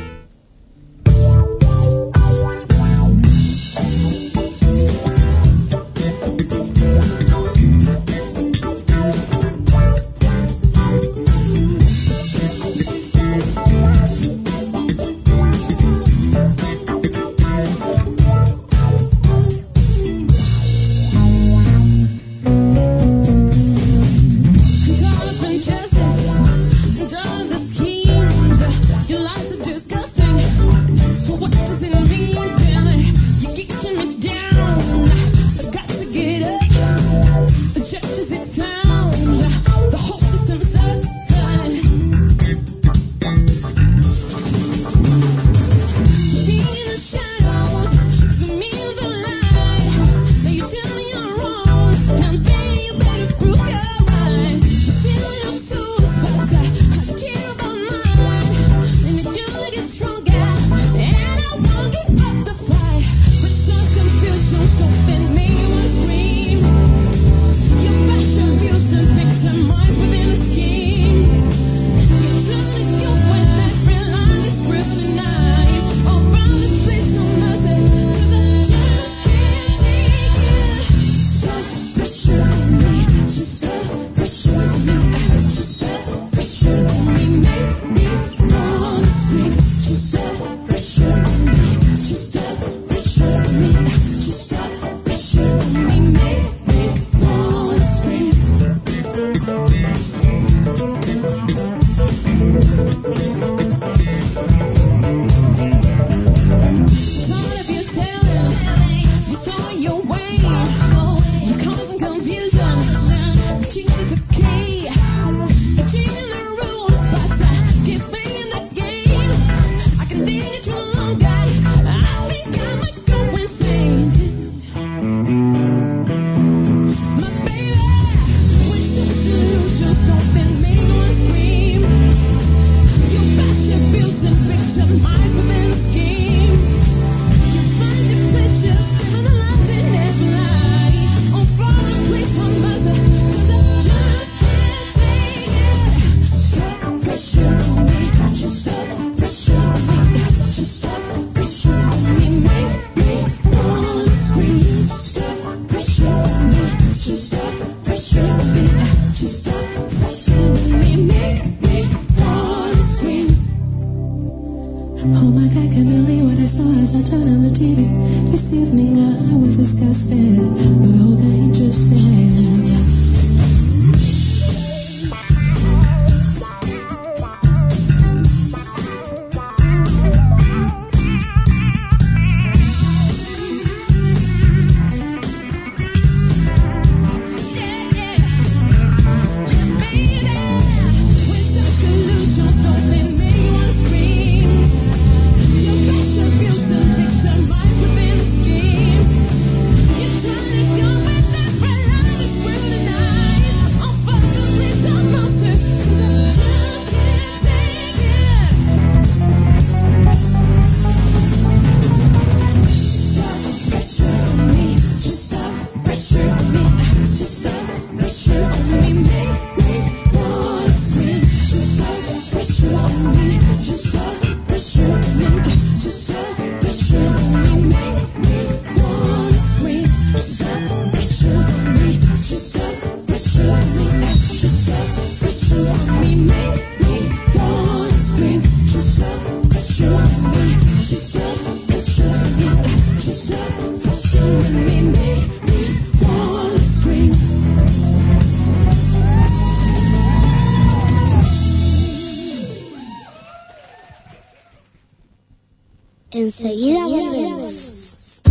Enseguida 256.25 256.87
volvemos. 256.87 258.23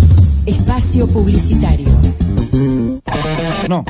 Espacio 0.46 1.06
publicitario. 1.06 1.86
No. 3.68 3.84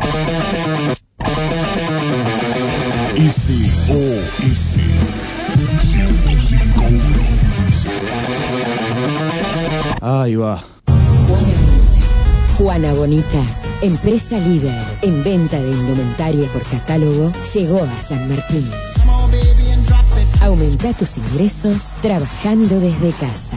SOS 3.17 4.77
151. 5.81 7.01
Ahí 10.03 10.37
va. 10.37 10.63
Juana 12.59 12.93
Bonita, 12.93 13.25
empresa 13.81 14.39
líder 14.39 14.85
en 15.01 15.25
venta 15.25 15.59
de 15.59 15.71
indumentaria 15.71 16.47
por 16.49 16.63
catálogo, 16.65 17.33
llegó 17.55 17.83
a 17.83 18.03
San 18.03 18.29
Martín. 18.29 18.69
Aumenta 20.43 20.93
tus 20.93 21.17
ingresos 21.17 21.95
trabajando 22.03 22.79
desde 22.79 23.11
casa. 23.13 23.57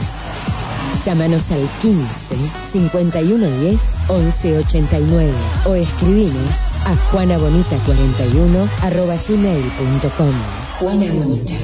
Llámanos 1.08 1.50
al 1.52 1.66
15 1.80 2.36
5110 2.64 3.98
1189 4.10 5.32
o 5.64 5.74
escribinos 5.74 6.68
a 6.84 6.94
juanabonita41 7.10 8.68
arroba 8.82 9.16
gmail.com. 9.16 10.34
Juana 10.78 11.06
Bonita. 11.14 11.54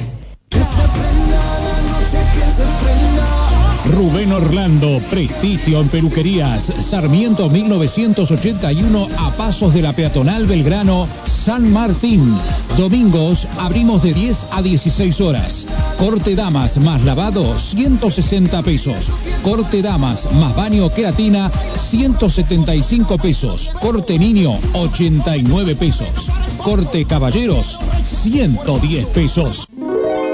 Rubén 3.93 4.33
Orlando, 4.33 4.99
prestigio 5.11 5.83
en 5.83 5.89
peluquerías, 5.89 6.63
Sarmiento 6.63 7.51
1981 7.51 9.09
a 9.19 9.31
pasos 9.33 9.75
de 9.75 9.83
la 9.83 9.93
peatonal 9.93 10.47
Belgrano, 10.47 11.07
San 11.27 11.71
Martín. 11.71 12.35
Domingos 12.79 13.47
abrimos 13.59 14.03
de 14.03 14.15
10 14.15 14.47
a 14.53 14.63
16 14.63 15.21
horas. 15.21 15.64
Corte 15.99 16.35
damas 16.35 16.79
más 16.79 17.05
lavado, 17.05 17.59
160 17.59 18.63
pesos. 18.63 19.11
Corte 19.43 19.81
damas 19.83 20.31
más 20.33 20.55
baño 20.57 20.91
queratina, 20.91 21.51
175 21.79 23.17
pesos. 23.17 23.71
Corte 23.81 24.19
niño, 24.19 24.59
89 24.75 25.77
pesos. 25.77 26.31
Corte 26.59 27.05
caballeros, 27.05 27.79
110 28.05 29.07
pesos. 29.07 29.69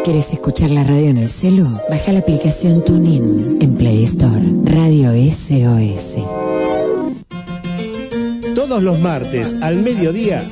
¿Querés 0.05 0.33
escuchar 0.33 0.71
la 0.71 0.83
radio 0.83 1.11
en 1.11 1.19
el 1.19 1.29
celu? 1.29 1.69
Baja 1.91 2.13
la 2.13 2.21
aplicación 2.21 2.83
TuneIn 2.83 3.59
en 3.61 3.77
Play 3.77 4.03
Store. 4.05 4.45
Radio 4.65 5.13
SOS. 5.13 6.25
Todos 8.55 8.83
los 8.83 8.99
martes 8.99 9.57
al 9.61 9.83
mediodía, 9.83 10.43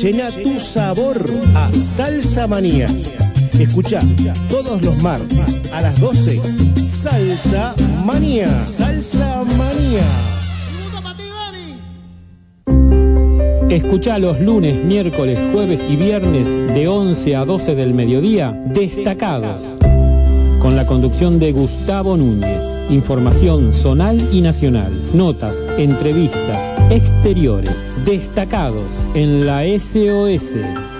llena 0.00 0.30
tu 0.30 0.60
sabor 0.60 1.28
a 1.54 1.72
Salsa 1.72 2.46
Manía. 2.46 2.88
Escucha 3.58 4.00
todos 4.50 4.82
los 4.82 5.00
martes 5.02 5.72
a 5.72 5.80
las 5.80 6.00
12, 6.00 6.40
Salsa 6.84 7.74
Manía. 8.04 8.60
Salsa 8.60 9.44
Manía. 9.56 10.02
Escucha 13.70 14.18
los 14.18 14.40
lunes, 14.40 14.84
miércoles, 14.84 15.38
jueves 15.52 15.86
y 15.88 15.96
viernes 15.96 16.54
de 16.54 16.88
11 16.88 17.36
a 17.36 17.44
12 17.44 17.74
del 17.74 17.94
mediodía, 17.94 18.52
Destacados, 18.66 19.62
con 20.60 20.76
la 20.76 20.86
conducción 20.86 21.38
de 21.38 21.52
Gustavo 21.52 22.16
Núñez. 22.16 22.64
Información 22.90 23.72
zonal 23.72 24.20
y 24.32 24.42
nacional, 24.42 24.92
notas, 25.14 25.64
entrevistas, 25.78 26.72
exteriores, 26.90 27.90
destacados 28.04 28.90
en 29.14 29.46
la 29.46 29.62
SOS. 29.64 30.93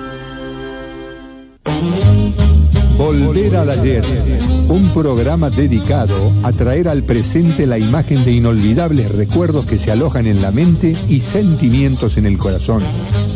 Volver 3.23 3.57
al 3.57 3.71
ayer, 3.71 4.05
un 4.69 4.91
programa 4.93 5.49
dedicado 5.49 6.33
a 6.43 6.53
traer 6.53 6.89
al 6.89 7.05
presente 7.05 7.67
la 7.67 7.79
imagen 7.79 8.25
de 8.25 8.33
inolvidables 8.33 9.11
recuerdos 9.13 9.67
que 9.67 9.79
se 9.79 9.93
alojan 9.93 10.27
en 10.27 10.43
la 10.43 10.51
mente 10.51 10.97
y 11.09 11.21
sentimientos 11.21 12.17
en 12.17 12.27
el 12.27 12.39
corazón. 12.39 12.83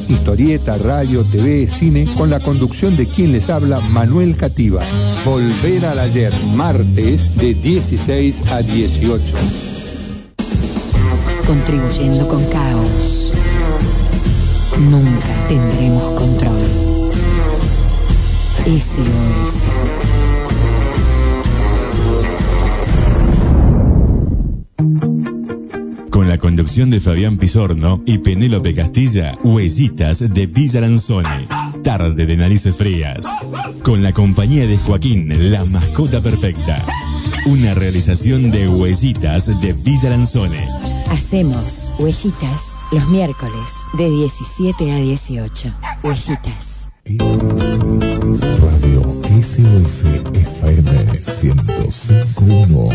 Historieta, 0.08 0.76
radio, 0.78 1.24
TV, 1.24 1.68
cine, 1.68 2.06
con 2.16 2.30
la 2.30 2.40
conducción 2.40 2.96
de 2.96 3.06
quien 3.06 3.32
les 3.32 3.50
habla, 3.50 3.80
Manuel 3.80 4.36
Cativa. 4.36 4.82
Volver 5.24 5.86
al 5.86 5.98
ayer, 6.00 6.32
martes 6.54 7.36
de 7.36 7.54
16 7.54 8.48
a 8.50 8.62
18. 8.62 9.34
Contribuyendo 11.46 12.26
con 12.26 12.44
caos. 12.46 13.32
Nunca 14.78 15.48
tendremos 15.48 16.18
control. 16.18 16.77
SOS. 18.68 19.62
Con 26.10 26.28
la 26.28 26.36
conducción 26.36 26.90
de 26.90 27.00
Fabián 27.00 27.38
Pisorno 27.38 28.02
y 28.04 28.18
Penélope 28.18 28.74
Castilla, 28.74 29.38
Huellitas 29.42 30.18
de 30.18 30.46
Villa 30.46 30.82
Lanzone. 30.82 31.48
Tarde 31.82 32.26
de 32.26 32.36
narices 32.36 32.76
frías. 32.76 33.26
Con 33.82 34.02
la 34.02 34.12
compañía 34.12 34.66
de 34.66 34.76
Joaquín, 34.76 35.50
la 35.50 35.64
mascota 35.64 36.20
perfecta. 36.20 36.84
Una 37.46 37.72
realización 37.72 38.50
de 38.50 38.68
Huellitas 38.68 39.46
de 39.62 39.72
Villa 39.72 40.10
Lanzone. 40.10 40.68
Hacemos 41.10 41.90
huellitas 41.98 42.78
los 42.92 43.08
miércoles 43.08 43.86
de 43.96 44.10
17 44.10 44.92
a 44.92 44.96
18. 44.96 45.72
Huellitas. 46.02 46.90
Radio 48.28 49.00
SOS 49.40 50.04
FM 50.04 50.90
1051. 51.24 52.90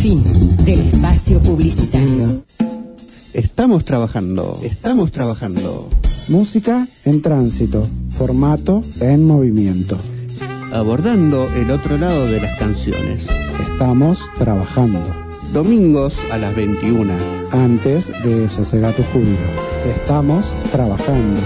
Fin 0.00 0.56
del 0.56 0.80
espacio 0.88 1.38
publicitario. 1.40 2.42
Estamos 3.32 3.84
trabajando, 3.84 4.58
estamos 4.64 5.12
trabajando. 5.12 5.88
Música 6.30 6.84
en 7.04 7.22
tránsito, 7.22 7.88
formato 8.10 8.82
en 9.00 9.24
movimiento. 9.24 9.96
Abordando 10.72 11.48
el 11.54 11.70
otro 11.70 11.96
lado 11.96 12.26
de 12.26 12.40
las 12.40 12.58
canciones. 12.58 13.24
Estamos 13.60 14.28
trabajando. 14.36 14.98
Domingos 15.52 16.16
a 16.32 16.38
las 16.38 16.56
21. 16.56 17.12
Antes 17.52 18.12
de 18.24 18.48
Sosega 18.48 18.90
tu 18.90 19.04
júbilo. 19.04 19.38
Estamos 19.94 20.52
trabajando. 20.72 21.40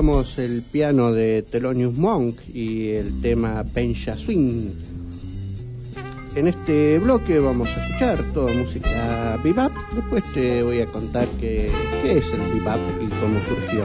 Escuchábamos 0.00 0.38
el 0.38 0.62
piano 0.62 1.12
de 1.12 1.42
Thelonious 1.42 1.98
Monk 1.98 2.34
y 2.54 2.92
el 2.92 3.20
tema 3.20 3.62
Pencha 3.74 4.16
Swing. 4.16 4.70
En 6.36 6.46
este 6.46 6.98
bloque 6.98 7.38
vamos 7.38 7.68
a 7.68 7.84
escuchar 7.84 8.22
toda 8.32 8.50
música 8.54 9.38
bebop. 9.44 9.70
Después 9.94 10.24
te 10.32 10.62
voy 10.62 10.80
a 10.80 10.86
contar 10.86 11.28
qué, 11.38 11.70
qué 12.00 12.16
es 12.16 12.24
el 12.32 12.40
bebop 12.54 12.80
y 12.98 13.08
cómo 13.20 13.40
surgió. 13.46 13.82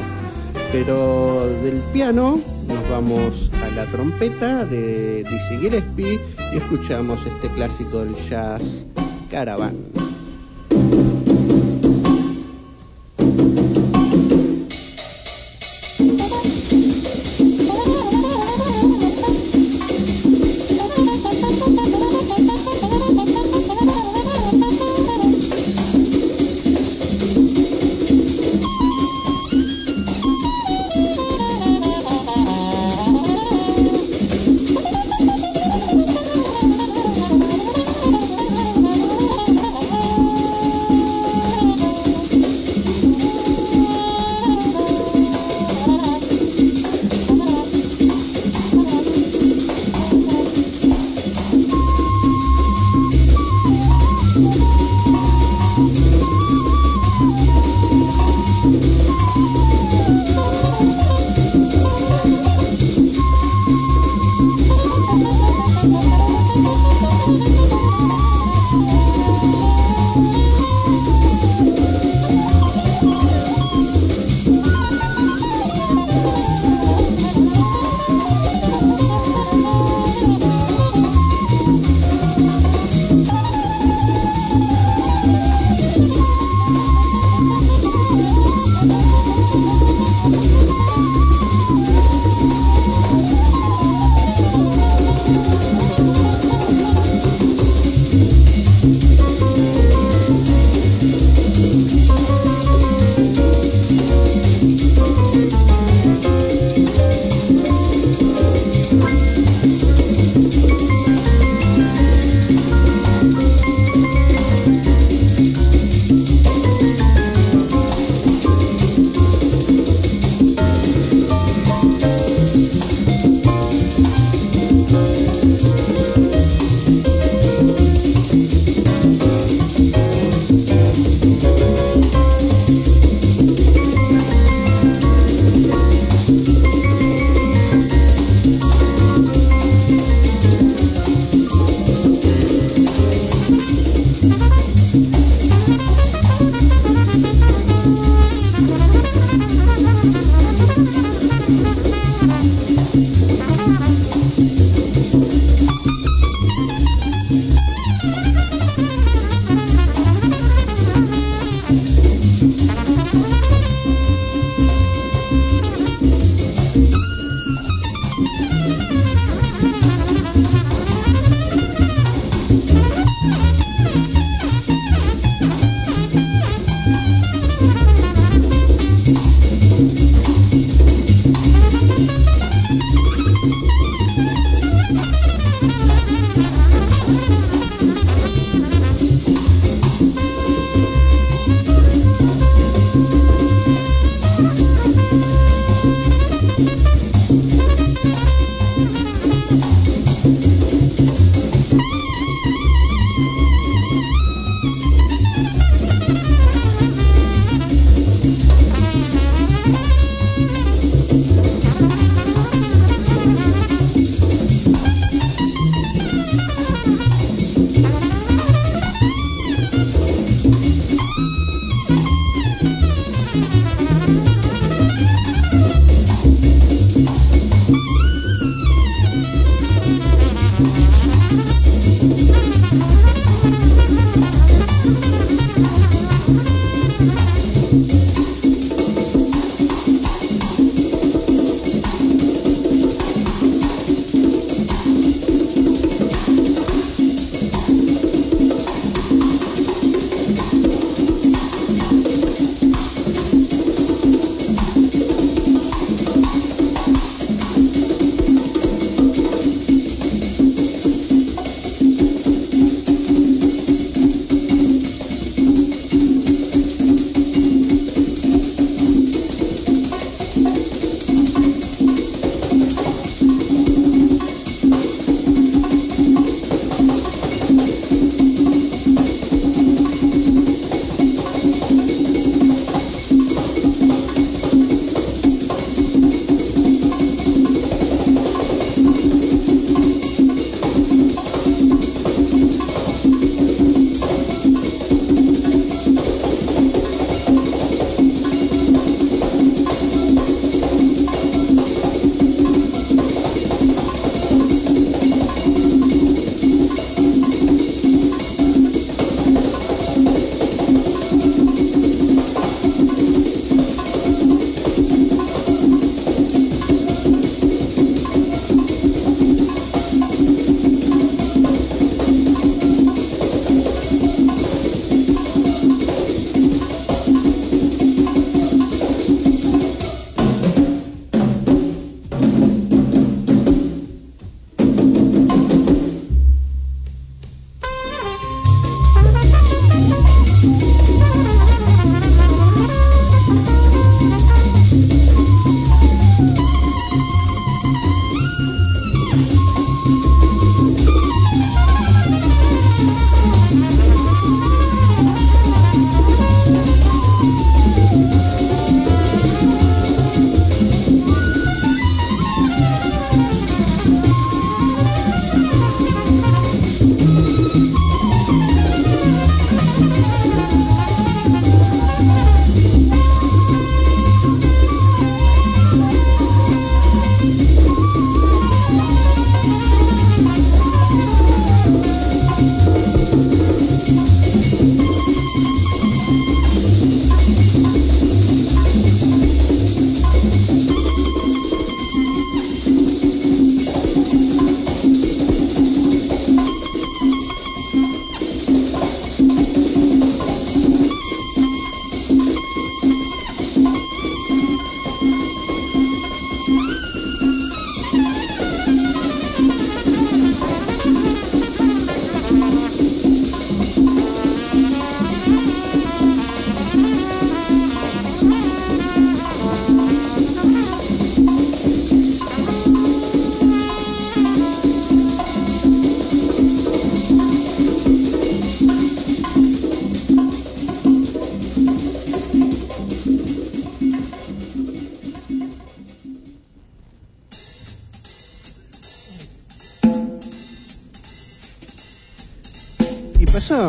Pero 0.71 1.47
del 1.63 1.81
piano 1.91 2.39
nos 2.65 2.89
vamos 2.89 3.51
a 3.61 3.75
la 3.75 3.85
trompeta 3.87 4.63
de 4.63 5.25
Dizzy 5.25 5.57
Gillespie 5.59 6.21
y 6.53 6.57
escuchamos 6.57 7.19
este 7.25 7.53
clásico 7.55 8.05
del 8.05 8.15
jazz 8.29 8.61
Caravan. 9.29 9.94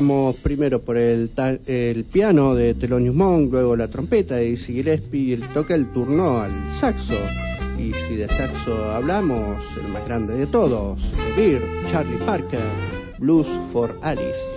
Pasamos 0.07 0.37
primero 0.37 0.81
por 0.83 0.97
el, 0.97 1.33
el 1.67 2.05
piano 2.05 2.55
de 2.55 2.75
Thelonious 2.75 3.17
Monk, 3.17 3.51
luego 3.51 3.75
la 3.75 3.89
trompeta 3.89 4.37
de 4.37 4.45
Dizzy 4.45 4.75
Gillespie, 4.75 5.35
y 5.35 5.37
toca 5.53 5.75
el 5.75 5.93
turno 5.93 6.39
al 6.39 6.53
saxo. 6.79 7.19
Y 7.77 7.93
si 7.93 8.15
de 8.15 8.29
saxo 8.29 8.93
hablamos, 8.93 9.59
el 9.85 9.93
más 9.93 10.07
grande 10.07 10.39
de 10.39 10.47
todos, 10.47 10.97
Beer, 11.37 11.61
Charlie 11.91 12.19
Parker, 12.25 12.61
Blues 13.19 13.49
for 13.73 13.99
Alice. 14.03 14.56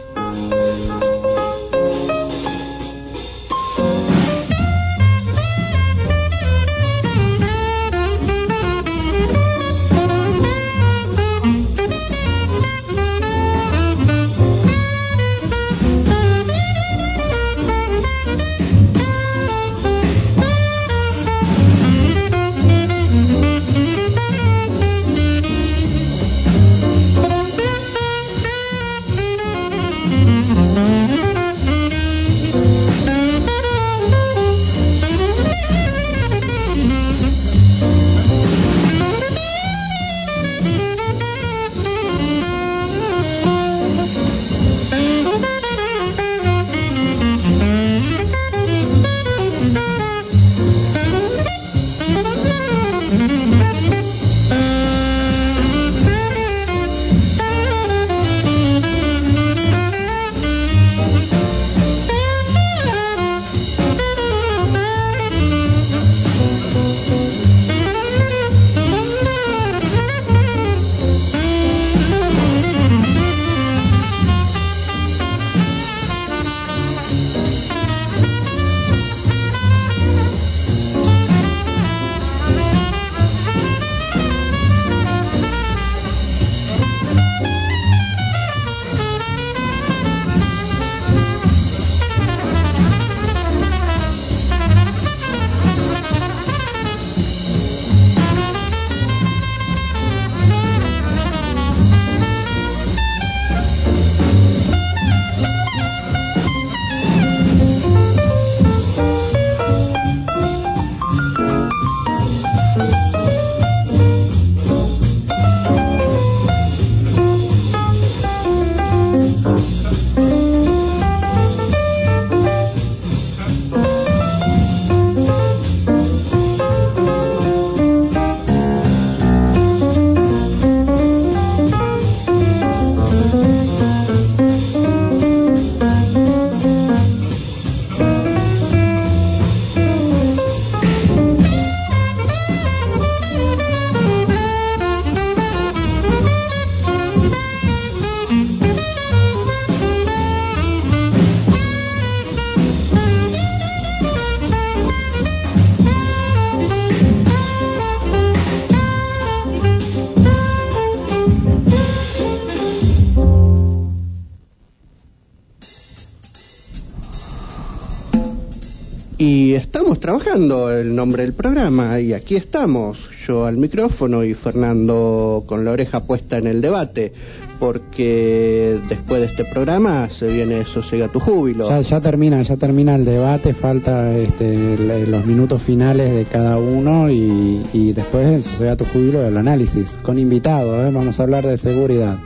Trabajando 170.10 170.72
el 170.72 170.96
nombre 170.96 171.22
del 171.22 171.34
programa 171.34 172.00
y 172.00 172.14
aquí 172.14 172.36
estamos, 172.36 173.10
yo 173.28 173.46
al 173.46 173.58
micrófono 173.58 174.24
y 174.24 174.34
Fernando 174.34 175.44
con 175.46 175.64
la 175.64 175.70
oreja 175.70 176.00
puesta 176.00 176.40
en 176.40 176.48
el 176.48 176.62
debate, 176.62 177.14
porque 177.60 178.80
después 178.90 179.22
de 179.22 179.28
este 179.28 179.46
programa 179.46 180.10
se 180.10 180.30
viene 180.30 180.66
Sosega 180.66 181.10
tu 181.10 181.20
júbilo. 181.20 181.70
Ya, 181.82 182.02
termina, 182.02 182.42
ya 182.42 182.58
termina 182.58 182.96
el 182.96 183.06
debate, 183.06 183.54
falta 183.54 184.18
este, 184.18 184.80
los 185.06 185.28
minutos 185.28 185.62
finales 185.62 186.12
de 186.12 186.26
cada 186.26 186.58
uno 186.58 187.12
y, 187.12 187.94
después 187.94 188.26
en 188.26 188.42
Sociedad 188.42 188.78
Tu 188.78 188.86
Júbilo 188.86 189.22
del 189.22 189.38
análisis, 189.38 190.00
con 190.02 190.18
invitado, 190.18 190.88
¿eh? 190.88 190.90
vamos 190.92 191.20
a 191.20 191.24
hablar 191.24 191.46
de 191.46 191.60
seguridad. 191.60 192.18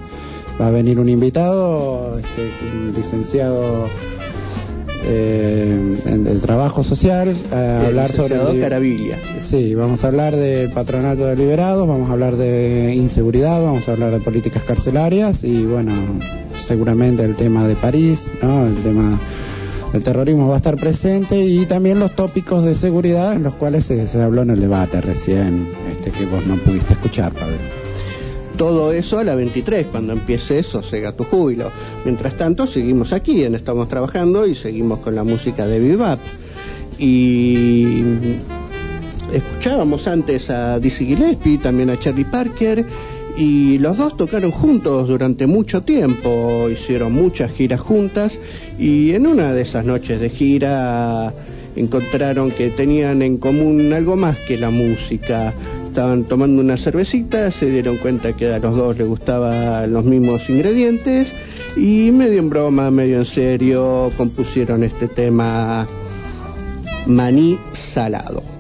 Va 0.62 0.68
a 0.68 0.72
venir 0.72 1.02
un 1.02 1.10
invitado, 1.10 2.18
este, 2.18 2.98
licenciado 2.98 3.90
eh, 5.06 6.00
en 6.06 6.28
el 6.28 6.40
trabajo 6.40 6.84
social, 6.84 7.36
a 7.52 7.82
El 7.82 7.86
hablar 7.88 8.12
sobre... 8.12 8.36
el- 8.36 8.60
Caravilla. 8.60 9.18
Sí, 9.38 9.76
vamos 9.76 10.04
a 10.04 10.08
hablar 10.08 10.36
del 10.36 10.72
patronato 10.72 11.26
de 11.26 11.36
liberados, 11.36 11.88
vamos 11.88 12.10
a 12.10 12.14
hablar 12.14 12.36
de 12.38 12.94
inseguridad, 12.96 13.62
vamos 13.64 13.88
a 13.90 13.94
hablar 13.94 14.12
de 14.12 14.20
políticas 14.20 14.64
carcelarias 14.64 15.44
y 15.44 15.66
bueno, 15.66 15.92
seguramente 16.58 17.24
el 17.26 17.36
tema 17.36 17.68
de 17.68 17.76
París, 17.76 18.30
¿no? 18.42 18.68
El 18.68 18.76
tema 18.76 19.20
del 19.92 20.04
terrorismo 20.04 20.48
va 20.48 20.56
a 20.56 20.58
estar 20.58 20.76
presente 20.78 21.40
y 21.44 21.66
también 21.66 22.00
los 22.00 22.16
tópicos 22.16 22.64
de 22.66 22.74
seguridad, 22.74 23.38
los 23.38 23.54
cuales 23.56 23.86
se, 23.86 24.08
se 24.08 24.22
habló 24.22 24.42
en 24.42 24.50
el 24.52 24.60
debate 24.60 25.02
recién, 25.02 25.68
este 25.92 26.12
que 26.12 26.26
vos 26.26 26.46
no 26.48 26.56
pudiste 26.58 26.94
escuchar, 26.94 27.32
Pablo. 27.34 27.58
Todo 28.58 28.92
eso 28.92 29.20
a 29.20 29.24
la 29.24 29.36
23, 29.36 29.88
cuando 29.88 30.14
empiece 30.14 30.62
Sosega 30.64 31.12
tu 31.12 31.24
júbilo. 31.24 31.72
Mientras 32.06 32.38
tanto, 32.38 32.68
seguimos 32.68 33.12
aquí 33.12 33.44
en 33.44 33.56
Estamos 33.56 33.88
Trabajando 33.88 34.46
y 34.46 34.56
seguimos 34.56 35.00
con 35.00 35.16
la 35.16 35.24
música 35.24 35.66
de 35.68 35.80
Bebop. 35.80 36.20
Y 37.00 38.04
escuchábamos 39.34 40.08
antes 40.08 40.50
a 40.52 40.80
Dizzy 40.80 41.08
Gillespie, 41.08 41.58
también 41.58 41.90
a 41.90 42.00
Charlie 42.00 42.26
Parker, 42.26 42.86
y 43.36 43.80
los 43.80 43.98
dos 43.98 44.16
tocaron 44.16 44.52
juntos 44.52 45.08
durante 45.08 45.48
mucho 45.48 45.82
tiempo, 45.82 46.70
hicieron 46.70 47.14
muchas 47.14 47.52
giras 47.52 47.82
juntas, 47.82 48.40
y 48.78 49.14
en 49.14 49.26
una 49.26 49.54
de 49.54 49.64
esas 49.64 49.86
noches 49.86 50.20
de 50.20 50.30
gira 50.30 51.34
encontraron 51.76 52.52
que 52.52 52.70
tenían 52.70 53.24
en 53.24 53.38
común 53.38 53.92
algo 53.94 54.16
más 54.16 54.38
que 54.38 54.58
la 54.58 54.70
música. 54.70 55.54
Estaban 55.94 56.24
tomando 56.24 56.60
una 56.60 56.76
cervecita, 56.76 57.52
se 57.52 57.70
dieron 57.70 57.98
cuenta 57.98 58.34
que 58.34 58.52
a 58.52 58.58
los 58.58 58.76
dos 58.76 58.98
les 58.98 59.06
gustaban 59.06 59.94
los 59.94 60.04
mismos 60.04 60.50
ingredientes 60.50 61.32
y 61.78 62.10
medio 62.12 62.40
en 62.40 62.50
broma, 62.50 62.90
medio 62.90 63.20
en 63.20 63.26
serio, 63.26 64.10
compusieron 64.18 64.82
este 64.82 65.08
tema 65.08 65.86
maní 67.06 67.60
salado. 67.74 68.53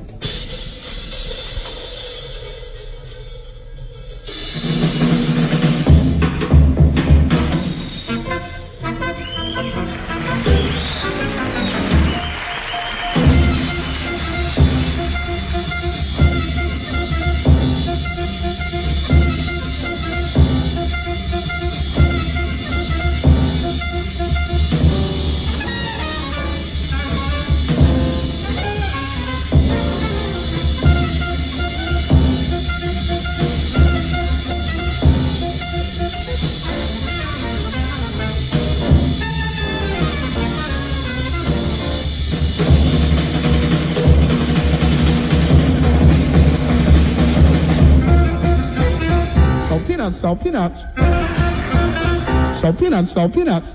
peanuts, 53.03 53.11
sell 53.13 53.29
peanuts. 53.29 53.67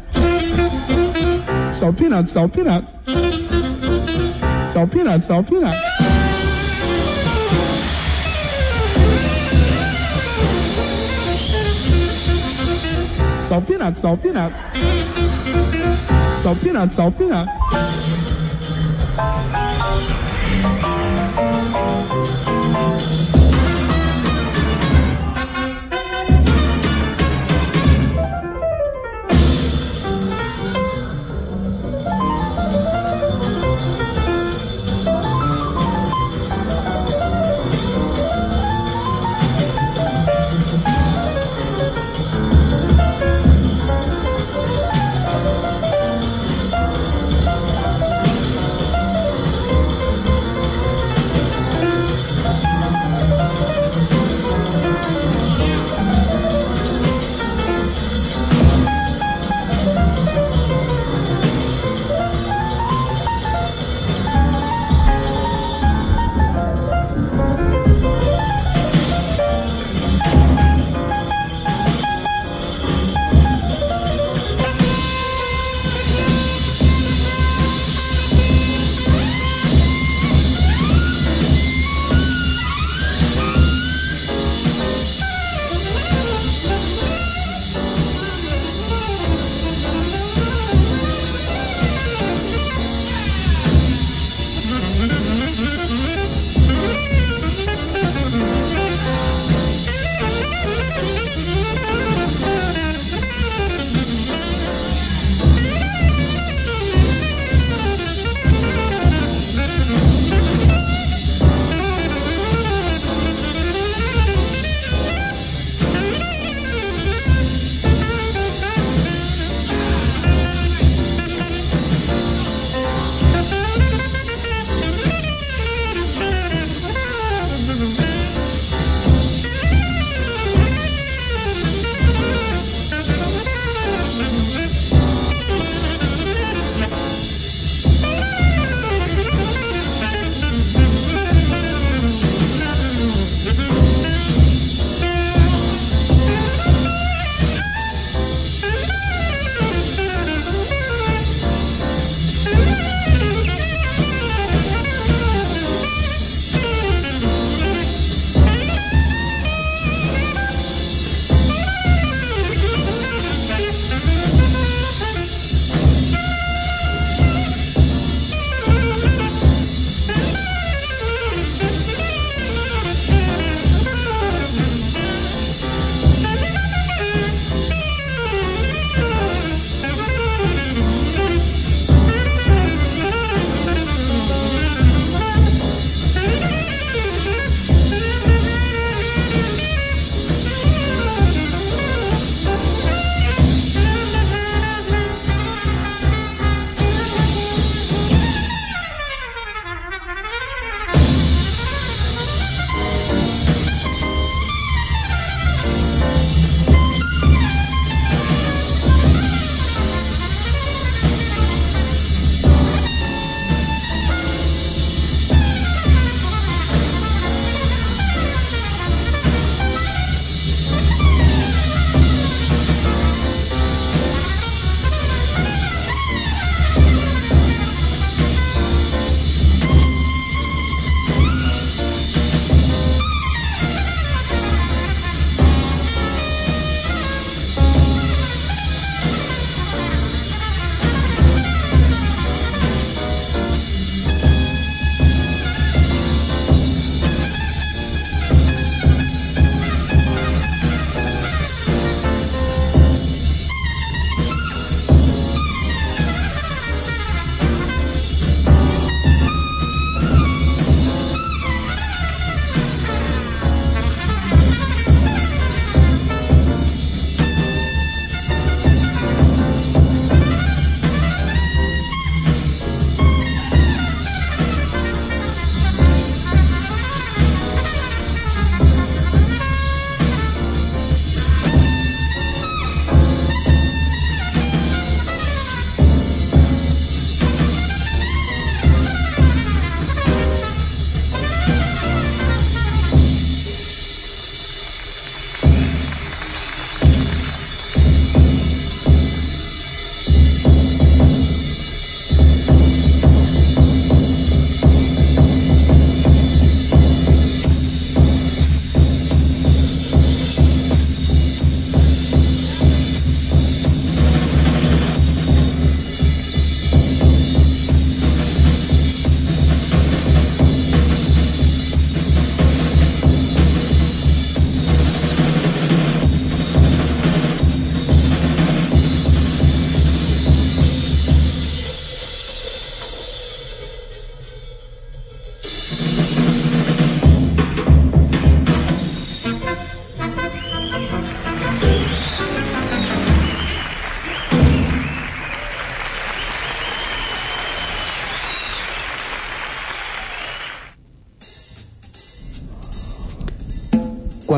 Sell 1.78 1.92
peanuts, 1.92 2.32
sell 2.32 2.48
peanuts. 2.48 2.86
Sell 4.72 4.86
peanuts, 4.86 5.26
sell 5.26 5.42
peanuts. 5.42 5.78
Sell 13.48 13.62
peanuts, 13.62 14.00
sell 14.00 14.16
peanuts. 14.16 14.56
Sell 16.42 16.56
peanuts, 16.56 16.94
sell 16.94 17.10
peanuts. 17.10 17.50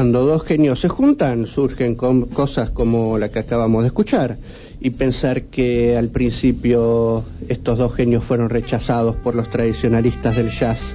Cuando 0.00 0.24
dos 0.24 0.44
genios 0.44 0.80
se 0.80 0.88
juntan, 0.88 1.46
surgen 1.46 1.94
cosas 1.94 2.70
como 2.70 3.18
la 3.18 3.28
que 3.28 3.40
acabamos 3.40 3.82
de 3.82 3.88
escuchar. 3.88 4.38
Y 4.80 4.88
pensar 4.88 5.42
que 5.42 5.98
al 5.98 6.08
principio 6.08 7.22
estos 7.50 7.76
dos 7.76 7.94
genios 7.94 8.24
fueron 8.24 8.48
rechazados 8.48 9.14
por 9.16 9.34
los 9.34 9.50
tradicionalistas 9.50 10.36
del 10.36 10.48
jazz. 10.48 10.94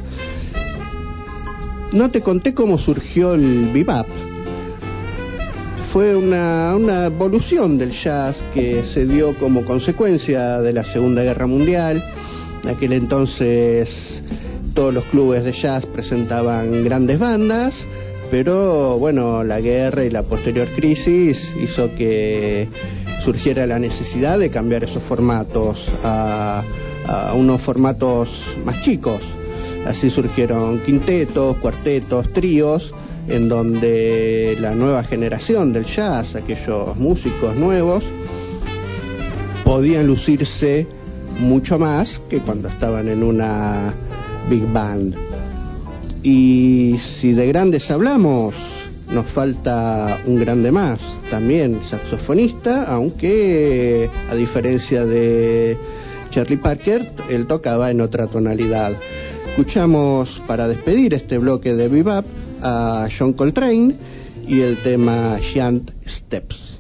No 1.92 2.10
te 2.10 2.22
conté 2.22 2.56
cómo 2.56 2.80
surgió 2.80 3.36
el 3.36 3.70
bebop. 3.72 4.08
Fue 5.94 6.16
una 6.16 6.74
evolución 7.06 7.78
del 7.78 7.92
jazz 7.92 8.44
que 8.56 8.84
se 8.84 9.06
dio 9.06 9.36
como 9.36 9.66
consecuencia 9.66 10.62
de 10.62 10.74
la 10.74 10.84
Segunda 10.84 11.22
Guerra 11.22 11.46
Mundial. 11.46 12.04
En 12.64 12.70
aquel 12.72 12.94
entonces 12.94 14.24
todos 14.74 14.94
los 14.94 15.06
clubes 15.06 15.44
de 15.44 15.54
jazz 15.54 15.86
presentaban 15.86 16.84
grandes 16.84 17.18
bandas, 17.20 17.88
pero 18.32 18.98
bueno, 18.98 19.44
la 19.44 19.60
guerra 19.60 20.04
y 20.04 20.10
la 20.10 20.24
posterior 20.24 20.68
crisis 20.76 21.54
hizo 21.62 21.94
que 21.96 22.68
surgiera 23.24 23.66
la 23.66 23.80
necesidad 23.80 24.40
de 24.40 24.50
cambiar 24.50 24.84
esos 24.84 25.02
formatos 25.02 25.88
a, 26.04 26.64
a 27.08 27.34
unos 27.34 27.62
formatos 27.62 28.30
más 28.66 28.82
chicos. 28.82 29.22
Así 29.86 30.10
surgieron 30.10 30.80
quintetos, 30.80 31.58
cuartetos, 31.58 32.34
tríos, 32.34 32.94
en 33.28 33.50
donde 33.50 34.58
la 34.60 34.74
nueva 34.76 35.04
generación 35.04 35.74
del 35.74 35.86
jazz, 35.86 36.36
aquellos 36.36 36.96
músicos 36.98 37.56
nuevos, 37.56 38.04
podían 39.64 40.08
lucirse 40.08 40.88
mucho 41.40 41.80
más 41.80 42.22
que 42.30 42.40
cuando 42.40 42.70
estaban 42.70 43.08
en 43.08 43.24
una 43.24 43.94
big 44.50 44.66
band. 44.72 45.25
Y 46.26 46.98
si 46.98 47.34
de 47.34 47.46
grandes 47.46 47.92
hablamos, 47.92 48.56
nos 49.12 49.28
falta 49.28 50.20
un 50.26 50.40
grande 50.40 50.72
más, 50.72 51.00
también 51.30 51.82
saxofonista, 51.84 52.86
aunque 52.86 54.10
a 54.28 54.34
diferencia 54.34 55.06
de 55.06 55.78
Charlie 56.32 56.58
Parker, 56.58 57.12
él 57.30 57.46
tocaba 57.46 57.92
en 57.92 58.02
otra 58.02 58.26
tonalidad. 58.26 58.94
Escuchamos 59.50 60.42
para 60.48 60.68
despedir 60.68 61.14
este 61.14 61.38
bloque 61.38 61.76
de 61.76 61.90
bebop 61.90 62.26
a 62.64 63.08
John 63.16 63.34
Coltrane 63.34 63.96
y 64.48 64.62
el 64.62 64.78
tema 64.78 65.38
Giant 65.40 65.92
Steps. 66.08 66.80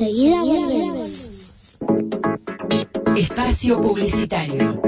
Enseguida 0.00 0.44
volvemos. 0.44 1.80
Espacio 3.16 3.80
publicitario. 3.80 4.80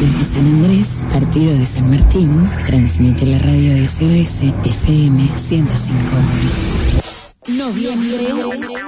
Desde 0.00 0.24
San 0.24 0.46
Andrés, 0.46 1.06
partido 1.12 1.52
de 1.52 1.66
San 1.66 1.90
Martín, 1.90 2.50
transmite 2.64 3.26
la 3.26 3.38
radio 3.40 3.86
SOS 3.86 4.40
FM 4.64 5.36
105. 5.36 6.00
Noviembre 7.48 8.28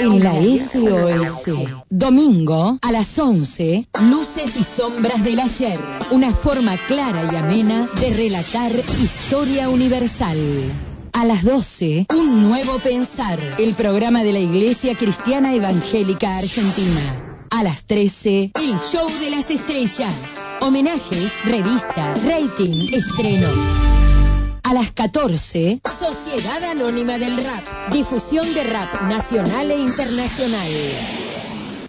en 0.00 0.24
la 0.24 0.32
SOS. 0.32 1.84
Domingo 1.90 2.78
a 2.80 2.90
las 2.90 3.18
11, 3.18 3.86
Luces 4.00 4.56
y 4.56 4.64
Sombras 4.64 5.22
del 5.24 5.40
Ayer. 5.40 5.78
Una 6.10 6.30
forma 6.30 6.78
clara 6.86 7.30
y 7.30 7.36
amena 7.36 7.86
de 8.00 8.14
relatar 8.16 8.72
historia 8.98 9.68
universal. 9.68 10.85
A 11.16 11.24
las 11.24 11.44
12, 11.44 12.08
Un 12.14 12.42
Nuevo 12.42 12.78
Pensar, 12.78 13.38
el 13.58 13.72
programa 13.72 14.22
de 14.22 14.34
la 14.34 14.38
Iglesia 14.38 14.94
Cristiana 14.94 15.54
Evangélica 15.54 16.36
Argentina. 16.36 17.46
A 17.50 17.62
las 17.62 17.86
13, 17.86 18.52
El 18.52 18.78
Show 18.78 19.08
de 19.20 19.30
las 19.30 19.50
Estrellas. 19.50 20.58
Homenajes, 20.60 21.42
revistas, 21.42 22.22
rating, 22.22 22.92
estrenos. 22.92 23.56
A 24.62 24.74
las 24.74 24.92
14, 24.92 25.80
Sociedad 25.98 26.62
Anónima 26.64 27.16
del 27.16 27.42
Rap. 27.42 27.92
Difusión 27.92 28.52
de 28.52 28.64
rap 28.64 29.00
nacional 29.08 29.70
e 29.70 29.78
internacional. 29.78 30.70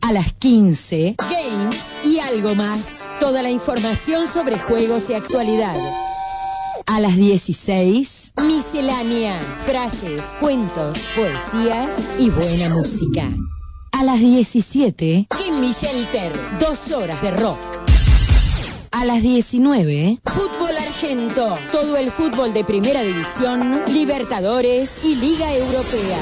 A 0.04 0.14
las 0.14 0.32
15, 0.36 1.16
Games 1.18 1.98
y 2.06 2.20
algo 2.20 2.56
más. 2.56 3.18
Toda 3.20 3.42
la 3.44 3.50
información 3.50 4.26
sobre 4.26 4.58
juegos 4.58 5.10
y 5.10 5.16
actualidad. 5.16 5.76
A 6.90 7.02
las 7.02 7.18
16, 7.18 8.34
miscelánea, 8.44 9.42
frases, 9.60 10.38
cuentos, 10.40 10.98
poesías 11.18 12.14
y 12.18 12.30
buena 12.30 12.70
música. 12.70 13.30
A 13.92 14.06
las 14.06 14.22
17, 14.22 15.28
Kimmy 15.38 15.74
Shelter, 15.74 16.32
dos 16.62 16.94
horas 16.94 17.22
de 17.22 17.32
rock. 17.32 17.60
A 18.92 19.04
las 19.04 19.22
19, 19.22 20.20
Fútbol 20.24 20.78
Argento, 20.78 21.58
todo 21.74 21.98
el 21.98 22.10
fútbol 22.10 22.54
de 22.54 22.64
Primera 22.64 23.04
División, 23.04 23.84
Libertadores 23.88 25.02
y 25.04 25.16
Liga 25.16 25.54
Europea. 25.54 26.20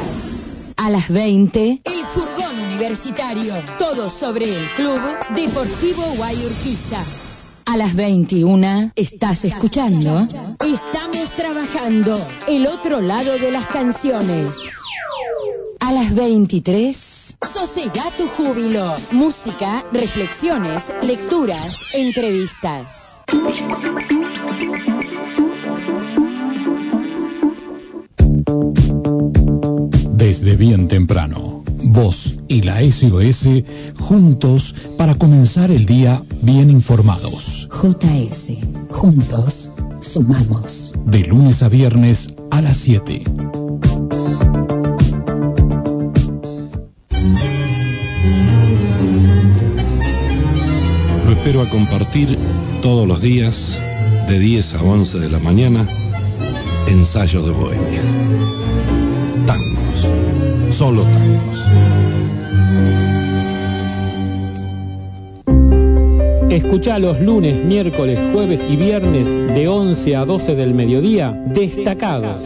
A 0.78 0.90
las 0.90 1.10
20, 1.10 1.82
El 1.84 2.06
Furgón 2.06 2.60
Universitario, 2.72 3.54
todo 3.78 4.10
sobre 4.10 4.46
el 4.46 4.74
Club 4.74 5.00
Deportivo 5.36 6.04
Guayurquiza. 6.18 7.25
A 7.66 7.78
las 7.78 7.96
21, 7.96 8.92
¿estás 8.96 9.44
escuchando? 9.44 10.28
Estamos 10.64 11.32
trabajando, 11.36 12.18
el 12.48 12.68
otro 12.68 13.02
lado 13.02 13.38
de 13.40 13.52
las 13.52 13.68
canciones. 13.68 14.56
A 15.80 15.92
las 15.92 16.14
23, 16.14 17.38
Sosega 17.42 18.04
tu 18.18 18.28
júbilo. 18.28 18.96
Música, 19.12 19.84
reflexiones, 19.92 20.94
lecturas, 21.02 21.82
entrevistas. 21.94 23.24
Desde 30.12 30.56
bien 30.56 30.88
temprano, 30.88 31.65
vos 31.96 32.40
y 32.50 32.62
la 32.62 32.82
SOS 32.82 33.48
juntos 34.00 34.76
para 34.98 35.16
comenzar 35.16 35.72
el 35.72 35.86
día 35.86 36.22
bien 36.42 36.70
informados. 36.70 37.70
JS, 37.72 38.52
juntos, 38.92 39.72
sumamos. 40.02 40.94
De 41.06 41.20
lunes 41.20 41.64
a 41.64 41.70
viernes 41.70 42.34
a 42.52 42.62
las 42.62 42.78
7. 42.78 43.24
Lo 51.26 51.32
espero 51.32 51.62
a 51.62 51.70
compartir 51.70 52.38
todos 52.82 53.08
los 53.08 53.22
días 53.22 53.78
de 54.28 54.40
10 54.40 54.76
a 54.76 54.84
11 54.84 55.20
de 55.20 55.30
la 55.30 55.40
mañana 55.40 55.88
ensayos 56.88 57.46
de 57.46 57.52
bohemia. 57.52 59.05
Tangos, 59.46 60.76
solo 60.76 61.04
tangos. 61.04 61.66
Escucha 66.50 67.00
los 67.00 67.20
lunes, 67.20 67.66
miércoles, 67.66 68.18
jueves 68.32 68.66
y 68.70 68.78
viernes 68.78 69.36
de 69.36 69.68
11 69.68 70.16
a 70.16 70.26
12 70.26 70.56
del 70.56 70.74
mediodía, 70.74 71.32
Destacados, 71.48 72.44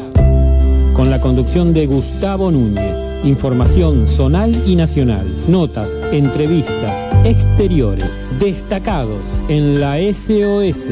con 0.95 1.11
la 1.11 1.21
conducción 1.21 1.73
de 1.73 1.85
Gustavo 1.85 2.49
Núñez. 2.49 2.97
Información 3.23 4.07
zonal 4.07 4.55
y 4.65 4.75
nacional, 4.75 5.27
notas, 5.47 5.99
entrevistas, 6.11 7.05
exteriores, 7.23 8.09
destacados 8.39 9.21
en 9.47 9.79
la 9.79 9.97
SOS. 9.99 10.89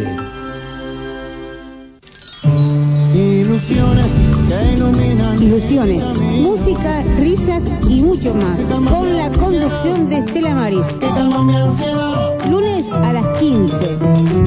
Ilusiones. 3.16 4.27
Ilusiones, 5.42 6.04
música, 6.34 7.04
risas 7.20 7.64
y 7.90 8.02
mucho 8.02 8.36
más. 8.36 8.62
Con 8.62 9.18
la 9.18 9.32
conducción 9.32 10.08
de 10.08 10.18
Estela 10.18 10.54
Maris. 10.54 10.86
Lunes 12.48 12.92
a 12.92 13.12
las 13.12 13.40
15. 13.40 13.98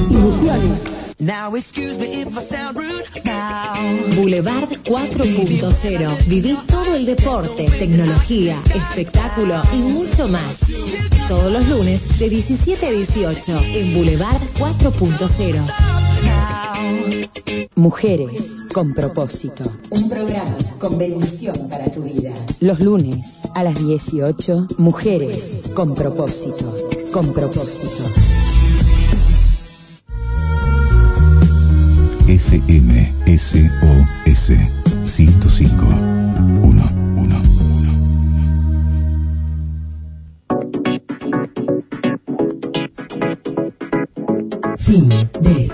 Ilusiones. 0.09 0.83
Now 1.19 1.53
excuse 1.55 1.99
me 1.99 2.21
if 2.21 2.29
I 2.37 2.41
sound 2.41 2.77
rude 2.77 3.25
now. 3.25 3.75
Boulevard 4.15 4.69
4.0. 4.85 6.27
Viví 6.27 6.57
todo 6.65 6.95
el 6.95 7.05
deporte, 7.05 7.65
tecnología, 7.77 8.55
espectáculo 8.73 9.61
y 9.73 9.79
mucho 9.79 10.29
más. 10.29 10.71
Todos 11.27 11.51
los 11.51 11.67
lunes 11.67 12.19
de 12.19 12.29
17 12.29 12.87
a 12.87 12.91
18 12.91 13.59
en 13.75 13.93
Boulevard 13.93 14.41
4.0. 14.57 16.70
Mujeres 17.75 18.65
con 18.73 18.93
propósito. 18.93 19.63
Un 19.89 20.09
programa 20.09 20.57
con 20.79 20.97
bendición 20.97 21.55
para 21.69 21.91
tu 21.91 22.03
vida. 22.03 22.31
Los 22.59 22.79
lunes 22.79 23.47
a 23.55 23.63
las 23.63 23.75
18, 23.75 24.67
Mujeres 24.77 25.69
con 25.73 25.95
propósito. 25.95 26.75
Con 27.11 27.33
propósito. 27.33 28.03
FM 32.27 33.13
SOS 33.37 34.53
105 35.05 35.85
1 35.85 36.63
1 36.63 36.90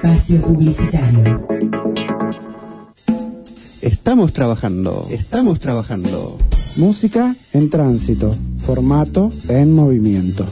espacio 0.07 0.41
publicitario. 0.41 1.47
Estamos 3.81 4.31
trabajando, 4.33 5.05
estamos 5.11 5.59
trabajando. 5.59 6.37
Música 6.77 7.35
en 7.53 7.69
tránsito, 7.69 8.33
formato 8.57 9.31
en 9.49 9.75
movimiento. 9.75 10.45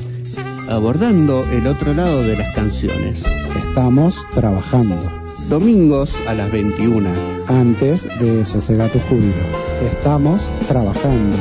Abordando 0.70 1.46
el 1.52 1.68
otro 1.68 1.94
lado 1.94 2.24
de 2.24 2.36
las 2.36 2.54
canciones. 2.54 3.24
Estamos 3.68 4.26
trabajando. 4.34 4.98
Domingos 5.50 6.12
a 6.28 6.34
las 6.34 6.52
21. 6.52 7.10
Antes 7.48 8.10
de 8.20 8.44
Sosega 8.44 8.90
tu 8.90 9.00
júbilo. 9.00 9.46
Estamos 9.90 10.42
trabajando. 10.68 11.38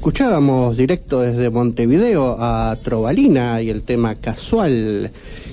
Escuchábamos 0.00 0.78
directo 0.78 1.20
desde 1.20 1.50
Montevideo 1.50 2.36
a 2.38 2.74
Trovalina 2.82 3.60
y 3.60 3.68
el 3.68 3.82
tema 3.82 4.14
casual. 4.14 5.10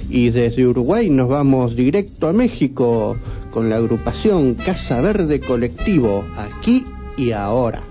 Y 0.10 0.30
desde 0.30 0.66
Uruguay 0.66 1.10
nos 1.10 1.28
vamos 1.28 1.76
directo 1.76 2.30
a 2.30 2.34
México 2.34 3.18
con 3.52 3.70
la 3.70 3.76
agrupación 3.76 4.54
Casa 4.54 5.02
Verde 5.02 5.42
Colectivo, 5.42 6.24
aquí 6.38 6.86
y 7.18 7.32
ahora. 7.32 7.84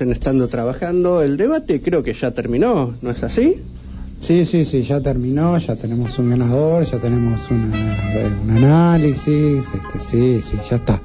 En 0.00 0.12
estando 0.12 0.48
trabajando. 0.48 1.22
El 1.22 1.36
debate 1.36 1.80
creo 1.80 2.02
que 2.02 2.14
ya 2.14 2.30
terminó, 2.30 2.94
¿no 3.02 3.10
es 3.10 3.22
así? 3.22 3.56
Sí, 4.20 4.46
sí, 4.46 4.64
sí, 4.64 4.82
ya 4.82 5.00
terminó, 5.00 5.58
ya 5.58 5.76
tenemos 5.76 6.18
un 6.18 6.30
ganador, 6.30 6.84
ya 6.84 6.98
tenemos 6.98 7.50
una- 7.50 7.96
un 8.42 8.50
análisis, 8.64 9.64
este, 9.66 10.00
sí, 10.00 10.40
sí, 10.40 10.56
ya 10.70 10.76
está, 10.76 10.98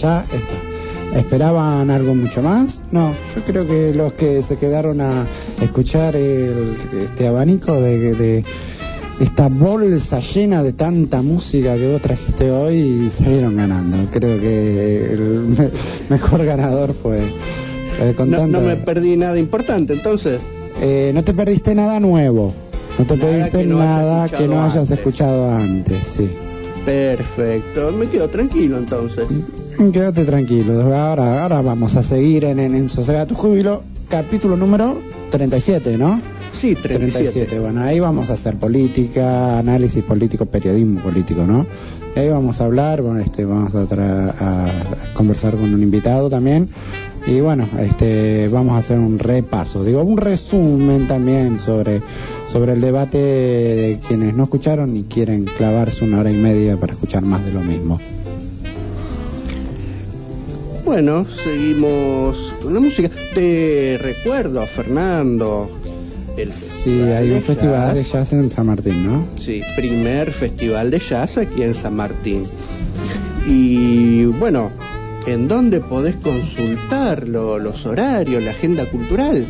ya 0.00 0.20
está. 0.32 1.18
¿Esperaban 1.18 1.90
algo 1.90 2.14
mucho 2.14 2.40
más? 2.40 2.80
No, 2.90 3.14
yo 3.34 3.42
creo 3.44 3.66
que 3.66 3.92
los 3.94 4.14
que 4.14 4.42
se 4.42 4.56
quedaron 4.56 5.02
a 5.02 5.26
escuchar 5.60 6.16
el- 6.16 6.74
este 7.02 7.26
abanico 7.26 7.78
de, 7.78 8.14
de 8.14 8.44
esta 9.20 9.48
bolsa 9.48 10.20
llena 10.20 10.62
de 10.62 10.72
tanta 10.72 11.20
música 11.20 11.76
que 11.76 11.92
vos 11.92 12.00
trajiste 12.00 12.50
hoy 12.50 13.10
salieron 13.10 13.54
ganando. 13.56 13.98
Creo 14.10 14.40
que 14.40 15.12
el 15.12 15.20
me- 15.58 15.70
mejor 16.08 16.42
ganador 16.46 16.94
fue 16.94 17.20
eh, 18.02 18.14
No, 18.26 18.60
me 18.60 18.76
perdí 18.76 19.16
nada 19.16 19.38
importante, 19.38 19.92
entonces. 19.94 20.38
eh, 20.80 21.10
no 21.14 21.22
te 21.24 21.32
perdiste 21.34 21.74
nada 21.74 22.00
nuevo. 22.00 22.52
No 22.98 23.06
te 23.06 23.16
Nada 23.16 23.28
perdiste 23.30 23.58
que 23.58 23.64
no 23.66 23.78
hayas 23.80 23.88
nada 24.02 24.28
que 24.28 24.48
no 24.48 24.62
hayas 24.62 24.76
antes. 24.76 24.90
escuchado 24.98 25.50
antes, 25.52 26.06
sí. 26.06 26.30
Perfecto, 26.84 27.92
me 27.92 28.06
quedo 28.08 28.28
tranquilo 28.28 28.76
entonces. 28.78 29.24
Quédate 29.92 30.24
tranquilo. 30.24 30.94
Ahora, 30.94 31.42
ahora 31.42 31.62
vamos 31.62 31.96
a 31.96 32.02
seguir 32.02 32.44
en, 32.44 32.58
en, 32.58 32.74
en 32.74 32.88
Sosega 32.88 33.26
tu 33.26 33.34
Júbilo, 33.34 33.82
capítulo 34.08 34.56
número 34.56 35.00
37, 35.30 35.96
¿no? 35.96 36.20
Sí, 36.52 36.74
37. 36.74 37.58
Bueno, 37.60 37.82
ahí 37.82 37.98
vamos 37.98 38.28
a 38.28 38.34
hacer 38.34 38.56
política, 38.56 39.58
análisis 39.58 40.02
político, 40.04 40.44
periodismo 40.46 41.00
político, 41.00 41.44
¿no? 41.46 41.66
Y 42.14 42.18
ahí 42.20 42.28
vamos 42.28 42.60
a 42.60 42.66
hablar, 42.66 43.00
bueno, 43.00 43.20
este, 43.20 43.46
vamos 43.46 43.74
a, 43.74 43.88
tra- 43.88 44.34
a 44.38 44.70
conversar 45.14 45.54
con 45.56 45.72
un 45.72 45.82
invitado 45.82 46.28
también. 46.28 46.68
Y 47.26 47.40
bueno, 47.40 47.68
este, 47.78 48.48
vamos 48.48 48.74
a 48.74 48.78
hacer 48.78 48.98
un 48.98 49.18
repaso, 49.18 49.84
digo, 49.84 50.02
un 50.02 50.18
resumen 50.18 51.06
también 51.06 51.60
sobre, 51.60 52.02
sobre 52.44 52.72
el 52.72 52.80
debate 52.80 53.18
de 53.18 54.00
quienes 54.06 54.34
no 54.34 54.44
escucharon 54.44 54.96
y 54.96 55.04
quieren 55.04 55.44
clavarse 55.44 56.04
una 56.04 56.20
hora 56.20 56.30
y 56.30 56.36
media 56.36 56.76
para 56.76 56.94
escuchar 56.94 57.22
más 57.22 57.44
de 57.44 57.52
lo 57.52 57.60
mismo. 57.60 58.00
Bueno, 60.84 61.24
seguimos 61.24 62.54
con 62.60 62.74
la 62.74 62.80
música. 62.80 63.08
Te 63.34 63.98
recuerdo, 64.02 64.66
Fernando. 64.66 65.70
El 66.36 66.50
Sí, 66.50 67.00
hay 67.02 67.30
un 67.30 67.40
festival 67.40 67.94
de 67.94 68.02
jazz 68.02 68.32
en 68.32 68.50
San 68.50 68.66
Martín, 68.66 69.06
¿no? 69.06 69.24
Sí, 69.38 69.62
primer 69.76 70.32
festival 70.32 70.90
de 70.90 70.98
jazz 70.98 71.38
aquí 71.38 71.62
en 71.62 71.74
San 71.74 71.94
Martín. 71.94 72.44
Y 73.46 74.24
bueno, 74.24 74.70
¿en 75.26 75.48
dónde 75.48 75.80
podés 75.80 76.16
consultar 76.16 77.28
lo- 77.28 77.58
los 77.58 77.84
horarios, 77.86 78.42
la 78.42 78.50
agenda 78.52 78.88
cultural? 78.90 79.44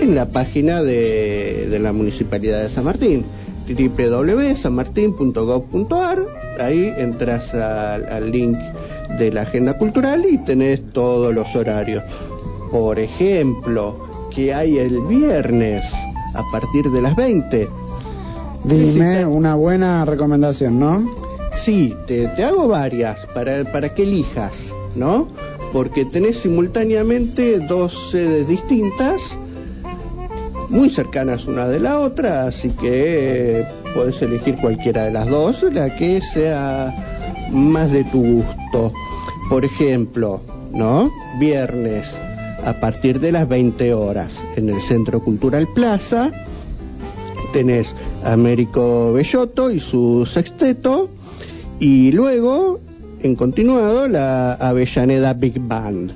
En 0.00 0.14
la 0.14 0.26
página 0.26 0.82
de, 0.82 1.66
de 1.70 1.78
la 1.78 1.92
Municipalidad 1.92 2.62
de 2.62 2.70
San 2.70 2.84
Martín, 2.84 3.24
www.sanmartin.gov.ar. 3.68 6.18
Ahí 6.60 6.92
entras 6.98 7.54
al, 7.54 8.04
al 8.08 8.30
link 8.30 8.56
de 9.18 9.32
la 9.32 9.42
agenda 9.42 9.76
cultural 9.78 10.24
y 10.28 10.38
tenés 10.38 10.80
todos 10.92 11.34
los 11.34 11.54
horarios. 11.56 12.02
Por 12.70 12.98
ejemplo, 12.98 14.28
que 14.34 14.52
hay 14.54 14.78
el 14.78 15.00
viernes 15.02 15.84
a 16.34 16.42
partir 16.50 16.86
de 16.90 17.02
las 17.02 17.14
20. 17.16 17.68
Dime 18.64 19.26
una 19.26 19.54
buena 19.56 20.04
recomendación, 20.04 20.78
¿no? 20.78 21.10
Sí, 21.56 21.94
te, 22.06 22.28
te 22.28 22.44
hago 22.44 22.68
varias 22.68 23.26
para, 23.34 23.64
para 23.70 23.92
que 23.94 24.04
elijas, 24.04 24.72
¿no? 24.94 25.28
Porque 25.72 26.04
tenés 26.04 26.38
simultáneamente 26.40 27.58
dos 27.60 28.10
sedes 28.10 28.48
distintas, 28.48 29.38
muy 30.68 30.90
cercanas 30.90 31.46
una 31.46 31.66
de 31.66 31.80
la 31.80 31.98
otra, 31.98 32.46
así 32.46 32.70
que 32.70 33.60
eh, 33.60 33.66
podés 33.94 34.20
elegir 34.22 34.56
cualquiera 34.56 35.04
de 35.04 35.10
las 35.12 35.28
dos, 35.28 35.62
la 35.72 35.94
que 35.96 36.20
sea 36.20 36.94
más 37.52 37.92
de 37.92 38.04
tu 38.04 38.22
gusto. 38.22 38.92
Por 39.48 39.64
ejemplo, 39.64 40.40
¿no? 40.72 41.10
Viernes 41.38 42.14
a 42.64 42.74
partir 42.80 43.20
de 43.20 43.32
las 43.32 43.48
20 43.48 43.92
horas 43.92 44.32
en 44.56 44.68
el 44.68 44.80
Centro 44.80 45.22
Cultural 45.22 45.66
Plaza 45.74 46.30
tenés 47.52 47.94
Américo 48.24 49.12
Bellotto 49.12 49.70
y 49.70 49.78
su 49.78 50.26
sexteto 50.26 51.10
y 51.78 52.12
luego 52.12 52.80
en 53.22 53.34
continuado 53.36 54.08
la 54.08 54.52
Avellaneda 54.54 55.34
Big 55.34 55.58
Band. 55.60 56.12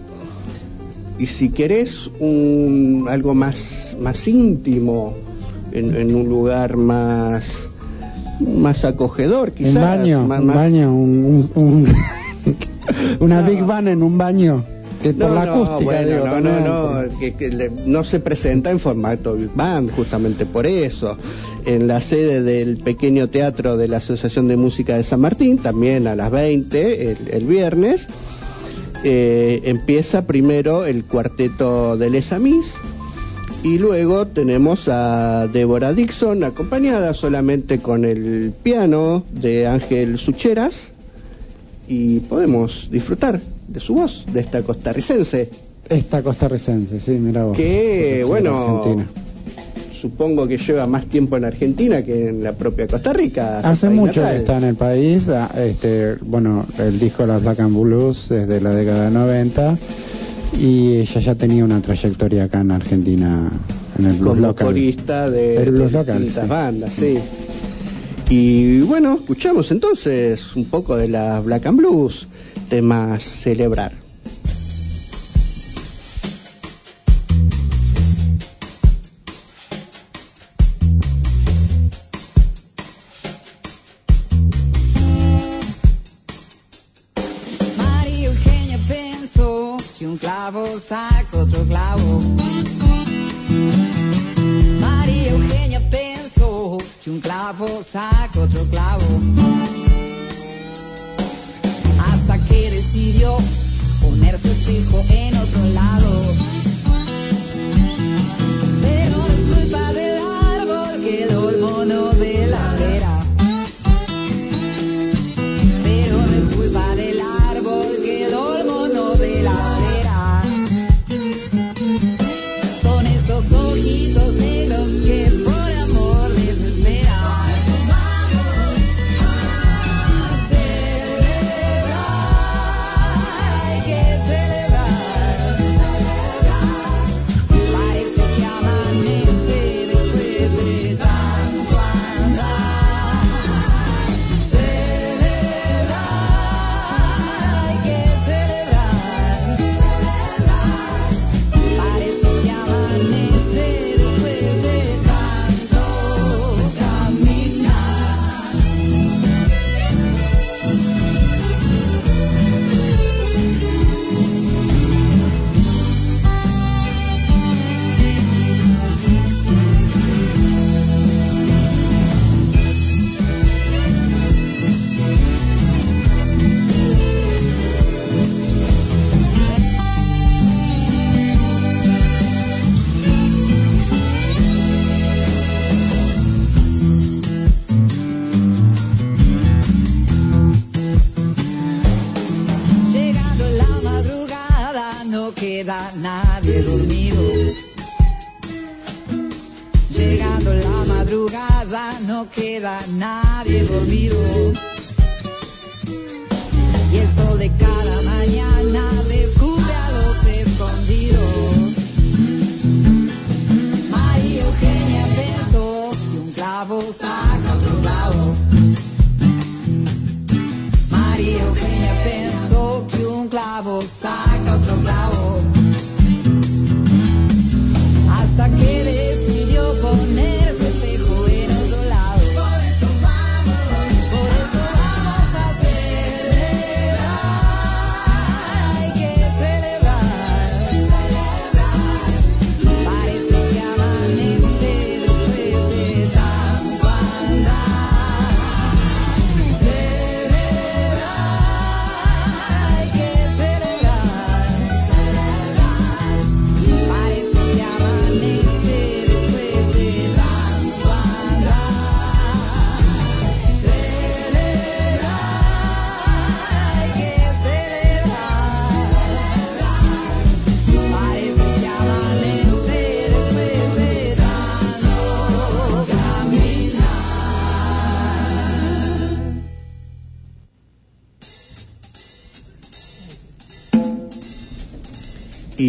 Y 1.18 1.26
si 1.26 1.48
querés 1.48 2.10
un, 2.20 3.06
algo 3.08 3.34
más, 3.34 3.96
más 4.00 4.26
íntimo, 4.28 5.14
en, 5.72 5.94
en 5.96 6.14
un 6.14 6.28
lugar 6.28 6.76
más, 6.76 7.44
más 8.40 8.84
acogedor, 8.84 9.52
quizás. 9.52 9.74
un 9.74 9.80
baño, 9.80 10.26
más- 10.26 10.40
un 10.40 10.46
baño, 10.48 10.94
un, 10.94 11.50
un- 11.54 11.62
un- 11.64 11.94
una 13.20 13.42
Big 13.42 13.62
Bang 13.64 13.88
en 13.88 14.02
un 14.02 14.18
baño. 14.18 14.64
Que 15.02 15.12
por 15.12 15.28
No, 15.28 15.34
la 15.34 15.44
no, 15.46 15.52
acústica, 15.54 15.84
bueno, 15.84 16.08
digo, 16.08 16.26
no, 16.26 16.40
no, 16.40 16.60
no, 17.02 17.18
que, 17.18 17.34
que 17.34 17.48
le- 17.50 17.70
no 17.86 18.02
se 18.02 18.18
presenta 18.20 18.70
en 18.70 18.78
formato 18.80 19.34
Big 19.34 19.50
Band, 19.54 19.90
justamente 19.90 20.46
por 20.46 20.66
eso. 20.66 21.16
En 21.66 21.88
la 21.88 22.00
sede 22.00 22.42
del 22.42 22.76
pequeño 22.76 23.28
teatro 23.28 23.76
de 23.76 23.88
la 23.88 23.96
Asociación 23.96 24.46
de 24.46 24.56
Música 24.56 24.96
de 24.96 25.02
San 25.02 25.20
Martín, 25.20 25.58
también 25.58 26.06
a 26.06 26.14
las 26.14 26.30
20, 26.30 27.10
el, 27.10 27.18
el 27.32 27.46
viernes, 27.46 28.06
eh, 29.02 29.62
empieza 29.64 30.26
primero 30.26 30.86
el 30.86 31.04
cuarteto 31.04 31.96
de 31.96 32.10
Les 32.10 32.32
Amis 32.32 32.74
y 33.62 33.78
luego 33.78 34.26
tenemos 34.28 34.88
a 34.88 35.48
Débora 35.52 35.92
Dixon 35.92 36.44
acompañada 36.44 37.14
solamente 37.14 37.80
con 37.80 38.04
el 38.04 38.52
piano 38.62 39.24
de 39.32 39.66
Ángel 39.66 40.18
Sucheras 40.18 40.92
y 41.88 42.20
podemos 42.20 42.88
disfrutar 42.92 43.40
de 43.68 43.80
su 43.80 43.94
voz, 43.94 44.26
de 44.32 44.40
esta 44.40 44.62
costarricense, 44.62 45.50
Esta 45.88 46.22
costarricense, 46.22 47.00
sí, 47.00 47.12
mira 47.12 47.44
vos. 47.44 47.56
que 47.56 48.24
bueno, 48.26 48.78
Argentina. 48.78 49.08
Supongo 50.00 50.46
que 50.46 50.58
lleva 50.58 50.86
más 50.86 51.06
tiempo 51.06 51.36
en 51.36 51.44
Argentina 51.44 52.02
que 52.02 52.28
en 52.28 52.42
la 52.42 52.52
propia 52.52 52.86
Costa 52.86 53.12
Rica. 53.12 53.60
Hace 53.60 53.90
mucho 53.90 54.20
natal. 54.20 54.34
que 54.34 54.38
está 54.38 54.58
en 54.58 54.64
el 54.64 54.76
país, 54.76 55.28
ah, 55.28 55.50
este, 55.56 56.16
bueno, 56.22 56.66
el 56.78 56.98
disco 56.98 57.26
Las 57.26 57.42
Black 57.42 57.60
and 57.60 57.76
Blues 57.76 58.28
desde 58.28 58.60
la 58.60 58.70
década 58.70 59.06
de 59.06 59.10
90 59.10 59.76
y 60.60 60.96
ella 60.96 61.20
ya 61.20 61.34
tenía 61.34 61.64
una 61.64 61.80
trayectoria 61.80 62.44
acá 62.44 62.60
en 62.60 62.70
Argentina 62.70 63.50
en 63.98 64.04
el 64.04 64.12
blues 64.14 64.34
como 64.34 64.46
local. 64.48 64.66
corista 64.68 65.30
de, 65.30 65.56
El 65.56 65.70
blues 65.72 65.92
de 65.92 65.98
local, 65.98 66.22
distintas 66.22 66.44
sí. 66.44 66.50
bandas, 66.50 66.94
sí. 66.94 67.18
Y 68.28 68.80
bueno, 68.80 69.14
escuchamos 69.14 69.70
entonces 69.70 70.56
un 70.56 70.64
poco 70.66 70.96
de 70.96 71.08
la 71.08 71.40
Black 71.40 71.66
and 71.66 71.78
Blues, 71.78 72.26
tema 72.68 73.18
celebrar. 73.20 74.05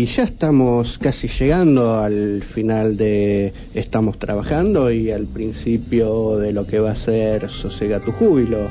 Ya 0.08 0.24
estamos 0.24 0.98
casi 0.98 1.28
llegando 1.28 2.00
al 2.00 2.42
final 2.44 2.98
de 2.98 3.54
Estamos 3.74 4.18
trabajando 4.18 4.92
y 4.92 5.12
al 5.12 5.26
principio 5.26 6.38
de 6.38 6.54
lo 6.54 6.66
que 6.66 6.80
va 6.80 6.92
a 6.92 6.96
ser 6.96 7.50
Sosega 7.50 8.00
tu 8.00 8.12
júbilo. 8.12 8.70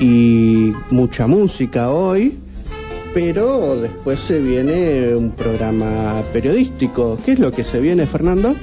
Y 0.00 0.72
mucha 0.90 1.26
música 1.26 1.90
hoy, 1.90 2.38
pero 3.14 3.76
después 3.76 4.20
se 4.20 4.40
viene 4.40 5.14
un 5.14 5.30
programa 5.30 6.22
periodístico. 6.32 7.18
¿Qué 7.24 7.32
es 7.32 7.38
lo 7.38 7.52
que 7.52 7.64
se 7.64 7.80
viene, 7.80 8.06
Fernando? 8.06 8.54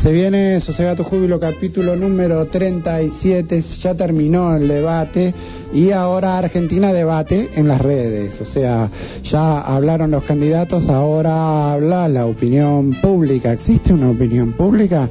Se 0.00 0.12
viene 0.12 0.60
Sosegato 0.60 1.02
Júbilo 1.02 1.40
capítulo 1.40 1.96
número 1.96 2.46
37, 2.46 3.60
ya 3.82 3.94
terminó 3.94 4.54
el 4.56 4.68
debate 4.68 5.34
y 5.74 5.90
ahora 5.90 6.38
Argentina 6.38 6.92
debate 6.92 7.50
en 7.56 7.66
las 7.66 7.80
redes, 7.80 8.40
o 8.40 8.44
sea, 8.44 8.88
ya 9.24 9.58
hablaron 9.60 10.12
los 10.12 10.22
candidatos, 10.22 10.88
ahora 10.88 11.72
habla 11.72 12.08
la 12.08 12.26
opinión 12.26 12.92
pública. 13.02 13.52
¿Existe 13.52 13.92
una 13.92 14.10
opinión 14.10 14.52
pública? 14.52 15.10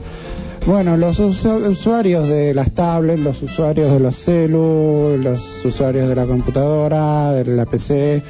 Bueno, 0.65 0.95
los 0.97 1.19
usu- 1.19 1.69
usuarios 1.69 2.27
de 2.29 2.53
las 2.53 2.71
tablets, 2.71 3.19
los 3.21 3.41
usuarios 3.41 3.91
de 3.91 3.99
los 3.99 4.15
celu, 4.15 5.17
los 5.21 5.65
usuarios 5.65 6.07
de 6.07 6.15
la 6.15 6.25
computadora, 6.25 7.33
de 7.33 7.45
la 7.55 7.65
PC, 7.65 8.23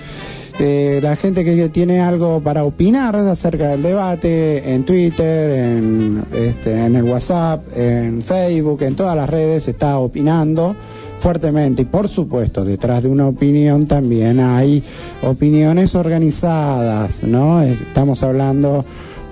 eh, 0.60 1.00
la 1.04 1.16
gente 1.16 1.46
que 1.46 1.70
tiene 1.70 2.02
algo 2.02 2.42
para 2.42 2.64
opinar 2.64 3.16
acerca 3.16 3.70
del 3.70 3.84
debate 3.84 4.74
en 4.74 4.86
Twitter, 4.86 5.52
en, 5.52 6.24
este, 6.34 6.86
en 6.86 6.96
el 6.96 7.04
WhatsApp, 7.04 7.64
en 7.76 8.24
Facebook, 8.24 8.82
en 8.82 8.96
todas 8.96 9.16
las 9.16 9.30
redes 9.30 9.68
está 9.68 10.00
opinando 10.00 10.76
fuertemente 11.20 11.84
y 11.84 11.86
por 11.86 12.08
supuesto 12.08 12.64
detrás 12.64 13.04
de 13.04 13.10
una 13.10 13.28
opinión 13.28 13.86
también 13.86 14.40
hay 14.40 14.84
opiniones 15.22 15.96
organizadas, 15.96 17.24
¿no? 17.24 17.62
Estamos 17.62 18.24
hablando 18.24 18.84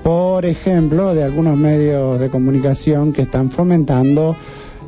por 0.03 0.45
ejemplo 0.45 1.15
de 1.15 1.23
algunos 1.23 1.57
medios 1.57 2.19
de 2.19 2.29
comunicación 2.29 3.13
que 3.13 3.23
están 3.23 3.49
fomentando 3.49 4.35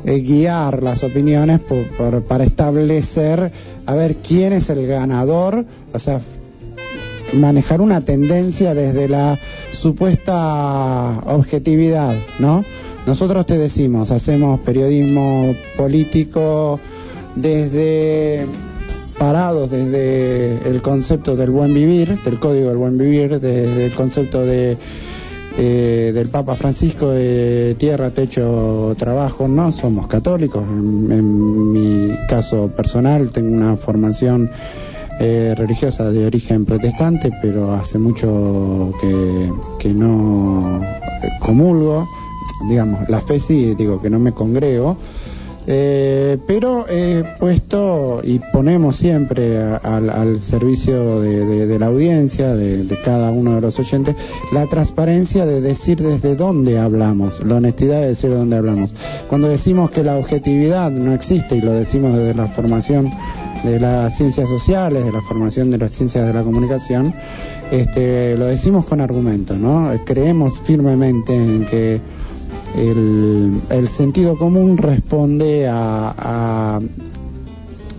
eh, 0.04 0.20
guiar 0.20 0.82
las 0.84 1.02
opiniones 1.02 1.60
para 2.28 2.44
establecer 2.44 3.50
a 3.88 3.94
ver 3.94 4.16
quién 4.16 4.52
es 4.52 4.68
el 4.68 4.86
ganador, 4.86 5.64
o 5.94 5.98
sea, 5.98 6.20
manejar 7.32 7.80
una 7.80 8.02
tendencia 8.02 8.74
desde 8.74 9.08
la 9.08 9.38
supuesta 9.70 11.22
objetividad, 11.24 12.14
¿no? 12.38 12.66
Nosotros 13.06 13.46
te 13.46 13.56
decimos, 13.56 14.10
hacemos 14.10 14.60
periodismo 14.60 15.54
político 15.78 16.78
desde 17.34 18.46
parados 19.18 19.70
desde 19.70 20.68
el 20.68 20.82
concepto 20.82 21.34
del 21.34 21.50
buen 21.50 21.72
vivir, 21.72 22.22
del 22.22 22.38
código 22.38 22.68
del 22.68 22.76
buen 22.76 22.98
vivir, 22.98 23.40
desde 23.40 23.86
el 23.86 23.94
concepto 23.94 24.44
de 24.44 24.76
eh, 25.60 26.12
del 26.14 26.28
Papa 26.28 26.54
Francisco 26.54 27.10
de 27.10 27.74
tierra, 27.78 28.10
techo, 28.10 28.94
trabajo, 28.96 29.48
no 29.48 29.72
somos 29.72 30.06
católicos. 30.06 30.62
En, 30.62 31.72
mi 31.72 32.14
caso 32.28 32.68
personal 32.68 33.30
tengo 33.32 33.52
una 33.56 33.76
formación 33.76 34.48
eh, 35.18 35.54
religiosa 35.56 36.12
de 36.12 36.26
origen 36.26 36.64
protestante, 36.64 37.32
pero 37.42 37.74
hace 37.74 37.98
mucho 37.98 38.92
que, 39.00 39.52
que 39.80 39.92
no 39.92 40.80
comulgo, 41.40 42.06
digamos, 42.68 43.08
la 43.08 43.20
fe 43.20 43.40
sí, 43.40 43.74
digo 43.74 44.00
que 44.00 44.10
no 44.10 44.20
me 44.20 44.30
congrego. 44.30 44.96
Eh, 45.70 46.38
pero 46.46 46.86
he 46.88 47.24
puesto 47.38 48.22
y 48.24 48.38
ponemos 48.38 48.96
siempre 48.96 49.58
a- 49.58 49.76
al, 49.76 50.08
al 50.08 50.40
servicio 50.40 51.20
de, 51.20 51.78
la 51.78 51.86
audiencia, 51.88 52.54
de, 52.56 52.86
cada 53.04 53.30
uno 53.30 53.54
de 53.54 53.60
los 53.60 53.78
oyentes, 53.78 54.16
la 54.50 54.64
transparencia 54.66 55.44
de 55.44 55.60
decir 55.60 55.98
desde 56.00 56.36
dónde 56.36 56.78
hablamos, 56.78 57.44
la 57.44 57.56
honestidad 57.56 58.00
de 58.00 58.08
decir 58.08 58.30
de 58.30 58.36
dónde 58.36 58.56
hablamos. 58.56 58.94
Cuando 59.28 59.46
decimos 59.48 59.90
que 59.90 60.02
la 60.02 60.16
objetividad 60.16 60.90
no 60.90 61.12
existe 61.12 61.56
y 61.56 61.60
lo 61.60 61.72
decimos 61.74 62.16
desde 62.16 62.34
la 62.34 62.46
formación 62.48 63.10
de 63.62 63.78
las 63.78 64.16
ciencias 64.16 64.48
sociales, 64.48 65.04
de 65.04 65.12
la 65.12 65.20
formación 65.20 65.70
de 65.70 65.76
las 65.76 65.92
ciencias 65.92 66.26
de 66.26 66.32
la 66.32 66.44
comunicación, 66.44 67.12
este, 67.70 68.38
lo 68.38 68.46
decimos 68.46 68.86
con 68.86 69.02
argumentos, 69.02 69.58
¿no? 69.58 69.90
Creemos 70.06 70.60
firmemente 70.62 71.34
en 71.34 71.66
que 71.66 72.00
el, 72.76 73.60
el 73.70 73.88
sentido 73.88 74.36
común 74.36 74.76
responde 74.78 75.66
a, 75.68 76.14
a 76.16 76.80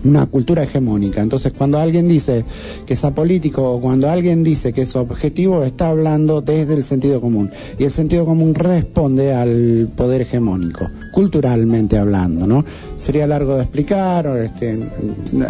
una 0.04 0.26
cultura 0.26 0.62
hegemónica. 0.62 1.20
Entonces, 1.20 1.52
cuando 1.56 1.78
alguien 1.78 2.08
dice 2.08 2.44
que 2.86 2.94
es 2.94 3.04
apolítico 3.04 3.72
o 3.72 3.80
cuando 3.80 4.08
alguien 4.08 4.42
dice 4.42 4.72
que 4.72 4.82
es 4.82 4.96
objetivo, 4.96 5.62
está 5.62 5.88
hablando 5.88 6.40
desde 6.40 6.74
el 6.74 6.82
sentido 6.82 7.20
común. 7.20 7.50
Y 7.78 7.84
el 7.84 7.90
sentido 7.90 8.24
común 8.24 8.54
responde 8.54 9.34
al 9.34 9.88
poder 9.96 10.22
hegemónico, 10.22 10.88
culturalmente 11.12 11.98
hablando, 11.98 12.46
¿no? 12.46 12.64
Sería 12.96 13.26
largo 13.26 13.56
de 13.56 13.62
explicar, 13.62 14.26
este, 14.36 14.78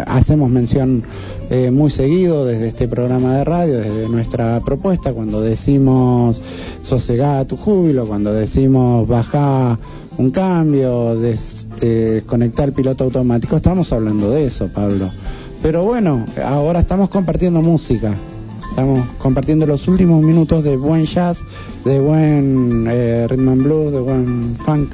hacemos 0.07 0.49
mención 0.49 1.03
eh, 1.49 1.71
muy 1.71 1.89
seguido 1.89 2.45
desde 2.45 2.67
este 2.67 2.87
programa 2.87 3.35
de 3.35 3.43
radio, 3.43 3.77
desde 3.77 4.09
nuestra 4.09 4.59
propuesta, 4.61 5.13
cuando 5.13 5.41
decimos 5.41 6.41
sosegada 6.81 7.45
tu 7.45 7.57
júbilo, 7.57 8.05
cuando 8.05 8.33
decimos 8.33 9.07
baja 9.07 9.77
un 10.21 10.31
cambio, 10.31 11.15
des- 11.19 11.67
desconectar 11.79 12.69
el 12.69 12.73
piloto 12.73 13.03
automático, 13.05 13.55
estamos 13.57 13.91
hablando 13.91 14.29
de 14.31 14.45
eso, 14.45 14.69
Pablo. 14.69 15.09
Pero 15.61 15.83
bueno, 15.83 16.25
ahora 16.45 16.79
estamos 16.79 17.09
compartiendo 17.09 17.61
música, 17.61 18.15
estamos 18.69 19.05
compartiendo 19.17 19.65
los 19.65 19.87
últimos 19.87 20.23
minutos 20.23 20.63
de 20.63 20.77
buen 20.77 21.05
jazz, 21.05 21.43
de 21.85 21.99
buen 21.99 22.85
eh, 22.89 23.27
rhythm 23.29 23.49
and 23.49 23.63
blues, 23.63 23.91
de 23.93 23.99
buen 23.99 24.55
funk. 24.63 24.93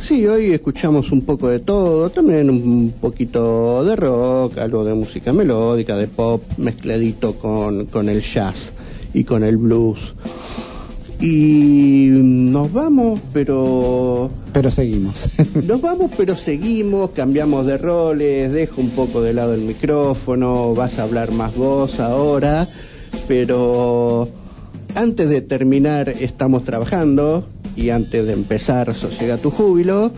Sí, 0.00 0.24
hoy 0.28 0.52
escuchamos 0.52 1.10
un 1.10 1.22
poco 1.22 1.48
de 1.48 1.58
todo, 1.58 2.10
también 2.10 2.48
un 2.48 2.92
poquito 3.00 3.84
de 3.84 3.96
rock, 3.96 4.58
algo 4.58 4.84
de 4.84 4.94
música 4.94 5.32
melódica, 5.32 5.96
de 5.96 6.06
pop, 6.06 6.42
mezcladito 6.58 7.34
con, 7.34 7.86
con 7.86 8.08
el 8.08 8.22
jazz 8.22 8.70
y 9.14 9.24
con 9.24 9.42
el 9.42 9.56
blues. 9.56 10.14
Y 11.20 12.08
nos 12.10 12.72
vamos, 12.72 13.20
pero... 13.32 14.30
Pero 14.52 14.70
seguimos. 14.70 15.28
nos 15.66 15.80
vamos, 15.80 16.10
pero 16.16 16.36
seguimos, 16.36 17.10
cambiamos 17.10 17.66
de 17.66 17.78
roles, 17.78 18.52
dejo 18.52 18.82
un 18.82 18.90
poco 18.90 19.22
de 19.22 19.32
lado 19.32 19.54
el 19.54 19.62
micrófono, 19.62 20.74
vas 20.74 20.98
a 20.98 21.04
hablar 21.04 21.32
más 21.32 21.56
vos 21.56 22.00
ahora, 22.00 22.66
pero 23.28 24.28
antes 24.94 25.30
de 25.30 25.40
terminar 25.40 26.08
estamos 26.08 26.64
trabajando 26.64 27.46
y 27.76 27.90
antes 27.90 28.26
de 28.26 28.32
empezar 28.32 28.94
Sosiega 28.94 29.38
tu 29.38 29.50
júbilo, 29.50 30.10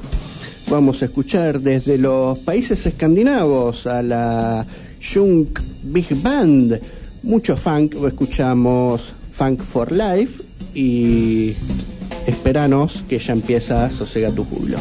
vamos 0.68 1.02
a 1.02 1.06
escuchar 1.06 1.60
desde 1.60 1.96
los 1.96 2.40
países 2.40 2.86
escandinavos 2.86 3.86
a 3.86 4.02
la 4.02 4.66
Junk 5.00 5.60
Big 5.84 6.08
Band, 6.22 6.80
mucho 7.22 7.56
funk, 7.56 7.94
escuchamos 8.04 9.14
Funk 9.30 9.62
for 9.62 9.92
Life 9.92 10.47
y 10.78 11.56
esperanos 12.28 13.02
que 13.08 13.18
ya 13.18 13.32
empieza 13.32 13.90
Sosega 13.90 14.30
tu 14.30 14.48
culo. 14.48 14.78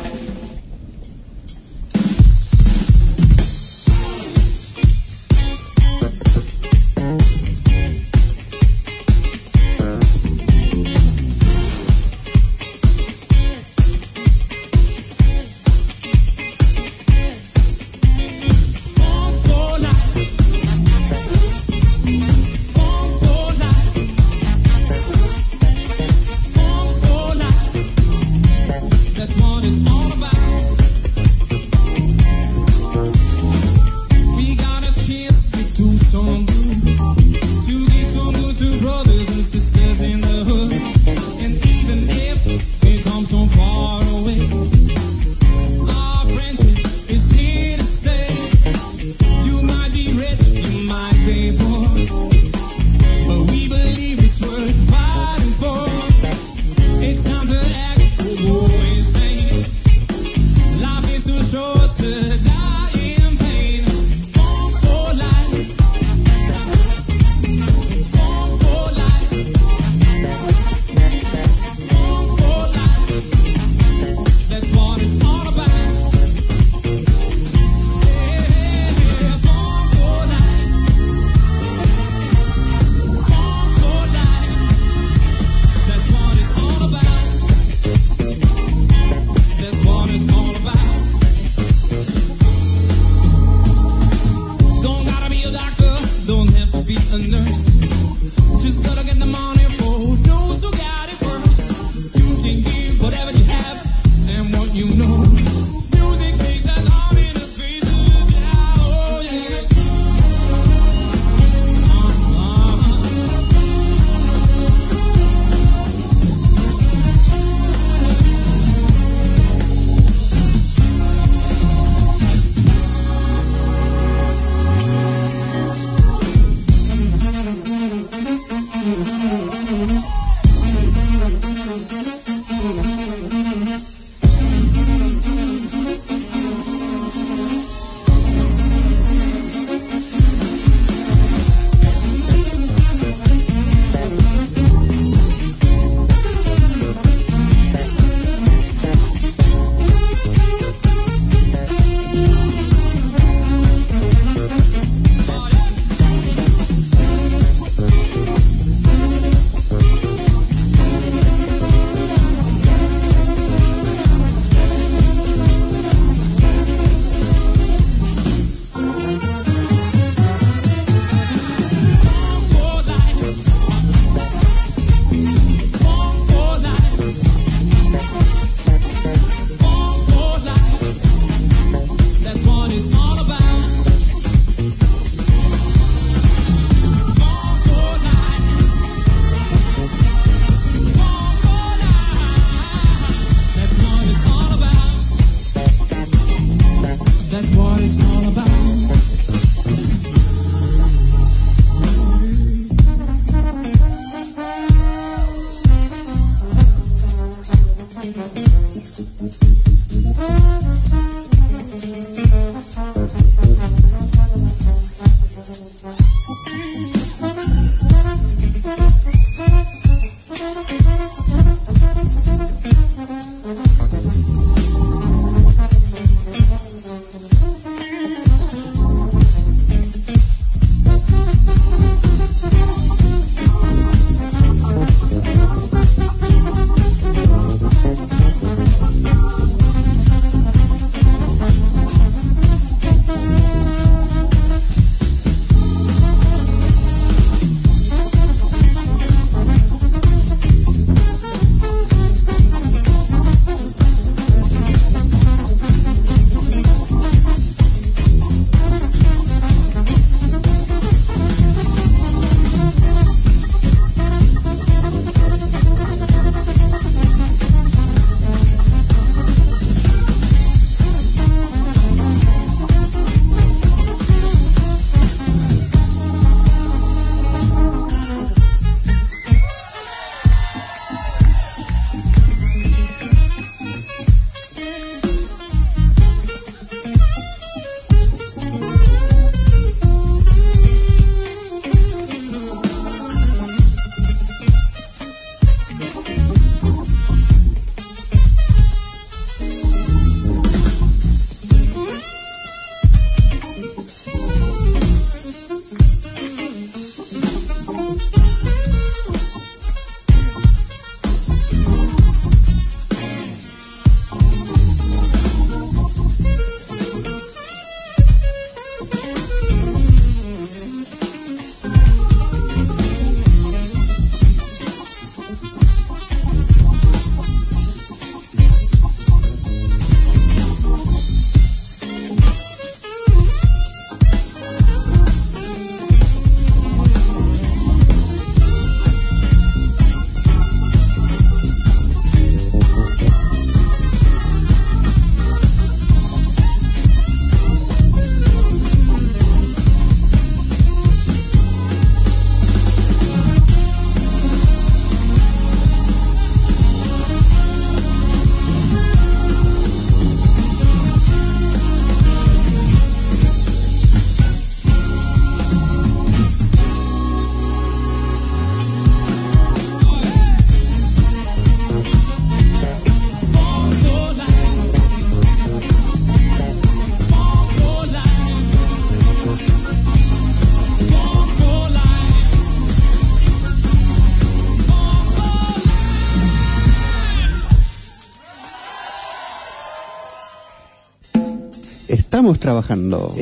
Estamos 392.08 392.40
trabajando. 392.40 393.14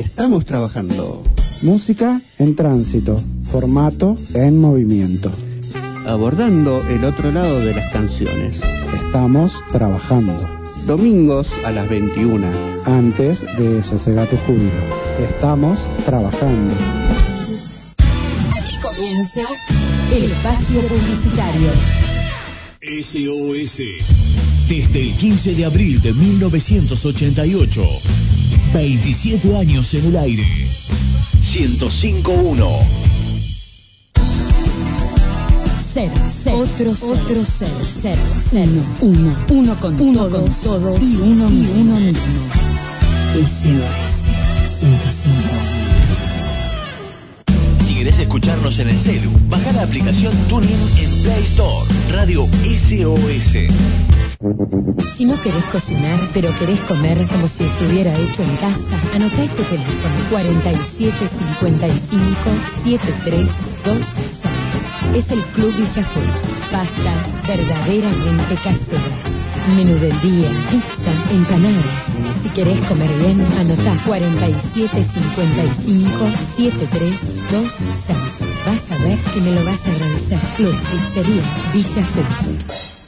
Música 1.62 2.20
en 2.38 2.54
tránsito, 2.54 3.20
formato 3.42 4.16
en 4.34 4.60
movimiento. 4.60 5.32
Abordando 6.06 6.80
el 6.88 7.04
otro 7.04 7.32
lado 7.32 7.58
de 7.60 7.74
las 7.74 7.92
canciones. 7.92 8.60
Estamos 8.94 9.64
trabajando. 9.72 10.34
Domingos 10.86 11.48
a 11.64 11.72
las 11.72 11.88
21. 11.88 12.46
Antes 12.84 13.44
de 13.58 13.82
Sosega 13.82 14.24
tu 14.26 14.36
júbilo. 14.36 14.70
Estamos 15.28 15.80
trabajando. 16.04 16.72
Aquí 18.56 18.76
comienza 18.80 19.42
el 20.14 20.22
espacio 20.22 20.80
publicitario. 20.82 21.72
SOS. 22.82 24.68
Desde 24.68 25.02
el 25.02 25.12
15 25.12 25.54
de 25.56 25.64
abril 25.64 26.00
de 26.02 26.12
1988. 26.12 28.35
27 28.76 29.56
años 29.56 29.94
en 29.94 30.04
el 30.04 30.16
aire. 30.18 30.46
105.1. 31.50 32.68
Ser, 35.94 36.10
ser, 36.28 36.54
otro 36.54 36.94
ser, 36.94 37.10
otro 37.10 37.44
ser, 37.46 37.68
ser, 37.88 38.18
ser, 38.38 38.68
uno, 39.00 39.34
uno 39.50 39.80
con 39.80 39.98
uno 39.98 40.28
con 40.28 40.44
todos 40.50 41.00
y 41.02 41.16
uno 41.16 41.50
y 41.50 41.66
uno 41.74 42.00
mismo. 42.00 42.50
SOS 43.34 44.26
105. 44.78 45.38
Si 47.86 47.94
querés 47.94 48.18
escucharnos 48.18 48.78
en 48.78 48.90
el 48.90 48.98
celu, 48.98 49.30
baja 49.48 49.72
la 49.72 49.84
aplicación 49.84 50.34
TuneIn 50.50 50.78
en 50.98 51.22
Play 51.22 51.44
Store. 51.44 51.88
Radio 52.12 52.46
SOS. 52.46 54.25
Si 54.38 55.24
no 55.24 55.34
querés 55.40 55.64
cocinar, 55.72 56.20
pero 56.34 56.52
querés 56.58 56.80
comer 56.80 57.26
como 57.28 57.48
si 57.48 57.64
estuviera 57.64 58.14
hecho 58.14 58.42
en 58.42 58.54
casa, 58.56 59.00
anota 59.14 59.42
este 59.42 59.62
teléfono 59.62 60.14
4755 60.28 62.36
7326. 62.66 65.14
Es 65.14 65.30
el 65.30 65.42
Club 65.52 65.74
Villa 65.74 66.04
Foods. 66.04 66.48
Pastas 66.70 67.40
verdaderamente 67.48 68.56
caseras. 68.62 69.62
Menú 69.74 69.98
del 69.98 70.20
día, 70.20 70.50
pizza, 70.70 71.12
empanadas. 71.30 72.36
Si 72.42 72.50
querés 72.50 72.82
comer 72.82 73.08
bien, 73.18 73.40
anota 73.40 73.96
4755 74.04 76.36
7326. 76.36 78.66
Vas 78.66 78.92
a 78.92 78.98
ver 78.98 79.18
que 79.32 79.40
me 79.40 79.54
lo 79.54 79.64
vas 79.64 79.86
a 79.86 79.92
agradecer. 79.92 80.38
Club 80.56 80.74
Pizzería 80.92 81.42
Villa. 81.72 82.04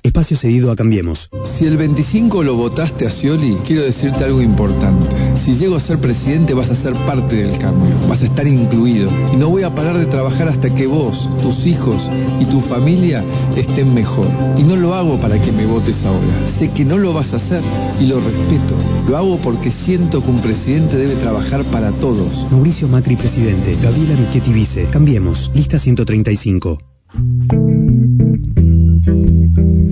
Espacio 0.02 0.36
cedido 0.36 0.70
a 0.70 0.76
Cambiemos. 0.76 1.28
Si 1.44 1.66
el 1.66 1.76
25 1.76 2.42
lo 2.42 2.54
votaste 2.54 3.06
a 3.06 3.10
Scioli, 3.10 3.56
quiero 3.66 3.82
decirte 3.82 4.24
algo 4.24 4.40
importante. 4.40 5.06
Si 5.36 5.54
llego 5.54 5.76
a 5.76 5.80
ser 5.80 5.98
presidente 5.98 6.54
vas 6.54 6.70
a 6.70 6.76
ser 6.76 6.94
parte 6.94 7.36
del 7.36 7.58
cambio, 7.58 7.94
vas 8.08 8.22
a 8.22 8.26
estar 8.26 8.46
incluido. 8.46 9.10
Y 9.32 9.36
no 9.36 9.50
voy 9.50 9.64
a 9.64 9.74
parar 9.74 9.98
de 9.98 10.06
trabajar 10.06 10.48
hasta 10.48 10.74
que 10.74 10.86
vos, 10.86 11.28
tus 11.42 11.66
hijos 11.66 12.10
y 12.40 12.44
tu 12.44 12.60
familia 12.60 13.24
estén 13.56 13.92
mejor. 13.94 14.28
Y 14.56 14.62
no 14.62 14.76
lo 14.76 14.94
hago 14.94 15.20
para 15.20 15.40
que 15.40 15.52
me 15.52 15.66
votes 15.66 16.04
ahora. 16.04 16.48
Sé 16.48 16.70
que 16.70 16.84
no 16.84 16.98
lo 16.98 17.12
vas 17.12 17.32
a 17.32 17.36
hacer 17.36 17.62
y 18.00 18.06
lo 18.06 18.20
respeto. 18.20 18.74
Lo 19.08 19.16
hago 19.16 19.38
porque 19.38 19.70
siento 19.70 20.22
que 20.22 20.30
un 20.30 20.40
presidente 20.40 20.96
debe 20.96 21.14
trabajar 21.14 21.64
para 21.64 21.90
todos. 21.92 22.46
Mauricio 22.50 22.88
Macri, 22.88 23.16
presidente. 23.16 23.76
Gabriela 23.82 24.14
Michetti, 24.16 24.52
vice. 24.52 24.86
Cambiemos. 24.90 25.50
Lista 25.54 25.78
135. 25.78 26.97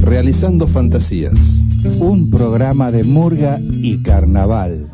Realizando 0.06 0.68
Fantasías, 0.68 1.64
un 1.98 2.30
programa 2.30 2.92
de 2.92 3.02
murga 3.02 3.58
y 3.72 3.98
carnaval. 4.04 4.88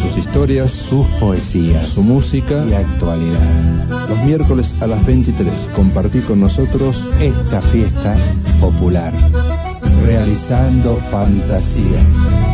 Sus 0.00 0.16
historias, 0.16 0.70
sus 0.70 1.04
poesías, 1.18 1.88
su 1.88 2.04
música 2.04 2.64
y 2.70 2.74
actualidad. 2.74 4.08
Los 4.08 4.24
miércoles 4.24 4.76
a 4.80 4.86
las 4.86 5.04
23, 5.04 5.70
compartí 5.74 6.20
con 6.20 6.38
nosotros 6.38 7.10
esta 7.20 7.60
fiesta 7.60 8.16
popular. 8.60 9.12
Realizando 10.06 10.94
Fantasías. 11.10 12.47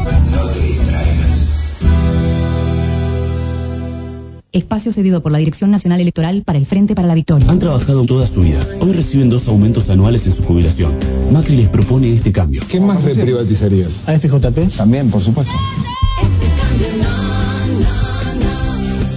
Espacio 4.55 4.93
cedido 4.93 5.20
por 5.20 5.32
la 5.32 5.39
Dirección 5.39 5.72
Nacional 5.72 6.01
Electoral 6.01 6.44
para 6.44 6.60
el 6.60 6.64
Frente 6.64 6.94
para 6.94 7.09
la 7.09 7.14
Victoria. 7.14 7.51
Han 7.51 7.59
trabajado 7.59 8.06
toda 8.06 8.24
su 8.24 8.43
vida. 8.43 8.64
Hoy 8.81 8.93
reciben 8.93 9.28
dos 9.28 9.48
aumentos 9.48 9.90
anuales 9.90 10.28
en 10.28 10.32
su 10.32 10.44
jubilación. 10.44 10.94
Macri 11.32 11.56
les 11.56 11.68
propone 11.68 12.12
este 12.12 12.31
cambio. 12.31 12.62
¿Qué 12.68 12.78
más 12.78 13.02
reprivatizarías? 13.02 14.09
¿A 14.09 14.16
FJP? 14.16 14.76
También, 14.76 15.10
por 15.10 15.22
supuesto. 15.22 15.52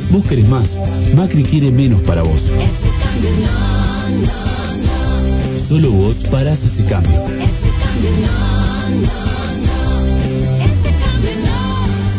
Vos 0.10 0.24
querés 0.26 0.50
más. 0.50 0.76
Macri 1.16 1.44
quiere 1.44 1.72
menos 1.72 2.02
para 2.02 2.24
vos. 2.24 2.52
Solo 5.64 5.92
vos 5.92 6.24
parás 6.32 6.66
ese 6.66 6.84
cambio. 6.86 7.14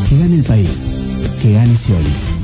Que 0.08 0.18
gane 0.18 0.34
el 0.36 0.44
país. 0.44 0.68
Que 1.42 1.52
gane 1.54 1.76
Scioli. 1.76 2.37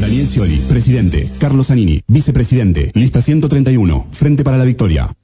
Daniel 0.00 0.26
Scioli, 0.26 0.56
presidente. 0.66 1.28
Carlos 1.38 1.66
Zanini, 1.66 2.00
vicepresidente. 2.08 2.90
Lista 2.94 3.20
131. 3.20 4.06
Frente 4.10 4.44
para 4.44 4.56
la 4.56 4.64
Victoria. 4.64 5.14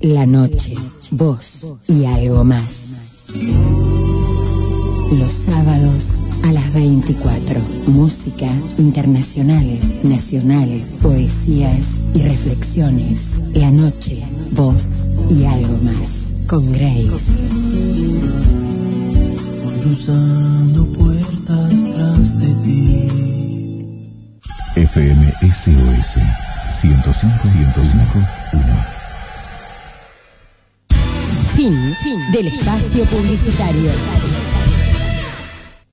La 0.00 0.24
noche, 0.24 0.74
vos 1.10 1.74
y 1.86 2.06
algo 2.06 2.42
más. 2.42 3.34
Los 5.12 5.32
sábados 5.32 6.22
a 6.44 6.52
las 6.52 6.72
24. 6.72 7.60
Música, 7.88 8.50
internacionales, 8.78 9.98
nacionales, 10.02 10.94
poesías 11.02 12.08
y 12.14 12.22
reflexiones. 12.22 13.44
La 13.52 13.70
noche, 13.70 14.22
vos 14.52 15.10
y 15.28 15.44
algo 15.44 15.76
más. 15.82 16.38
Con 16.46 16.64
Grace. 16.72 17.44
Cruzando 19.82 20.86
puertas 20.86 21.74
tras 21.92 22.38
de 22.38 22.54
ti. 22.64 23.31
FM 24.74 25.20
SOS 25.42 26.18
105 26.80 27.48
105 27.48 28.18
1. 28.52 29.02
Fin, 31.54 31.94
fin 32.02 32.30
del 32.32 32.46
espacio 32.46 33.04
publicitario. 33.04 33.90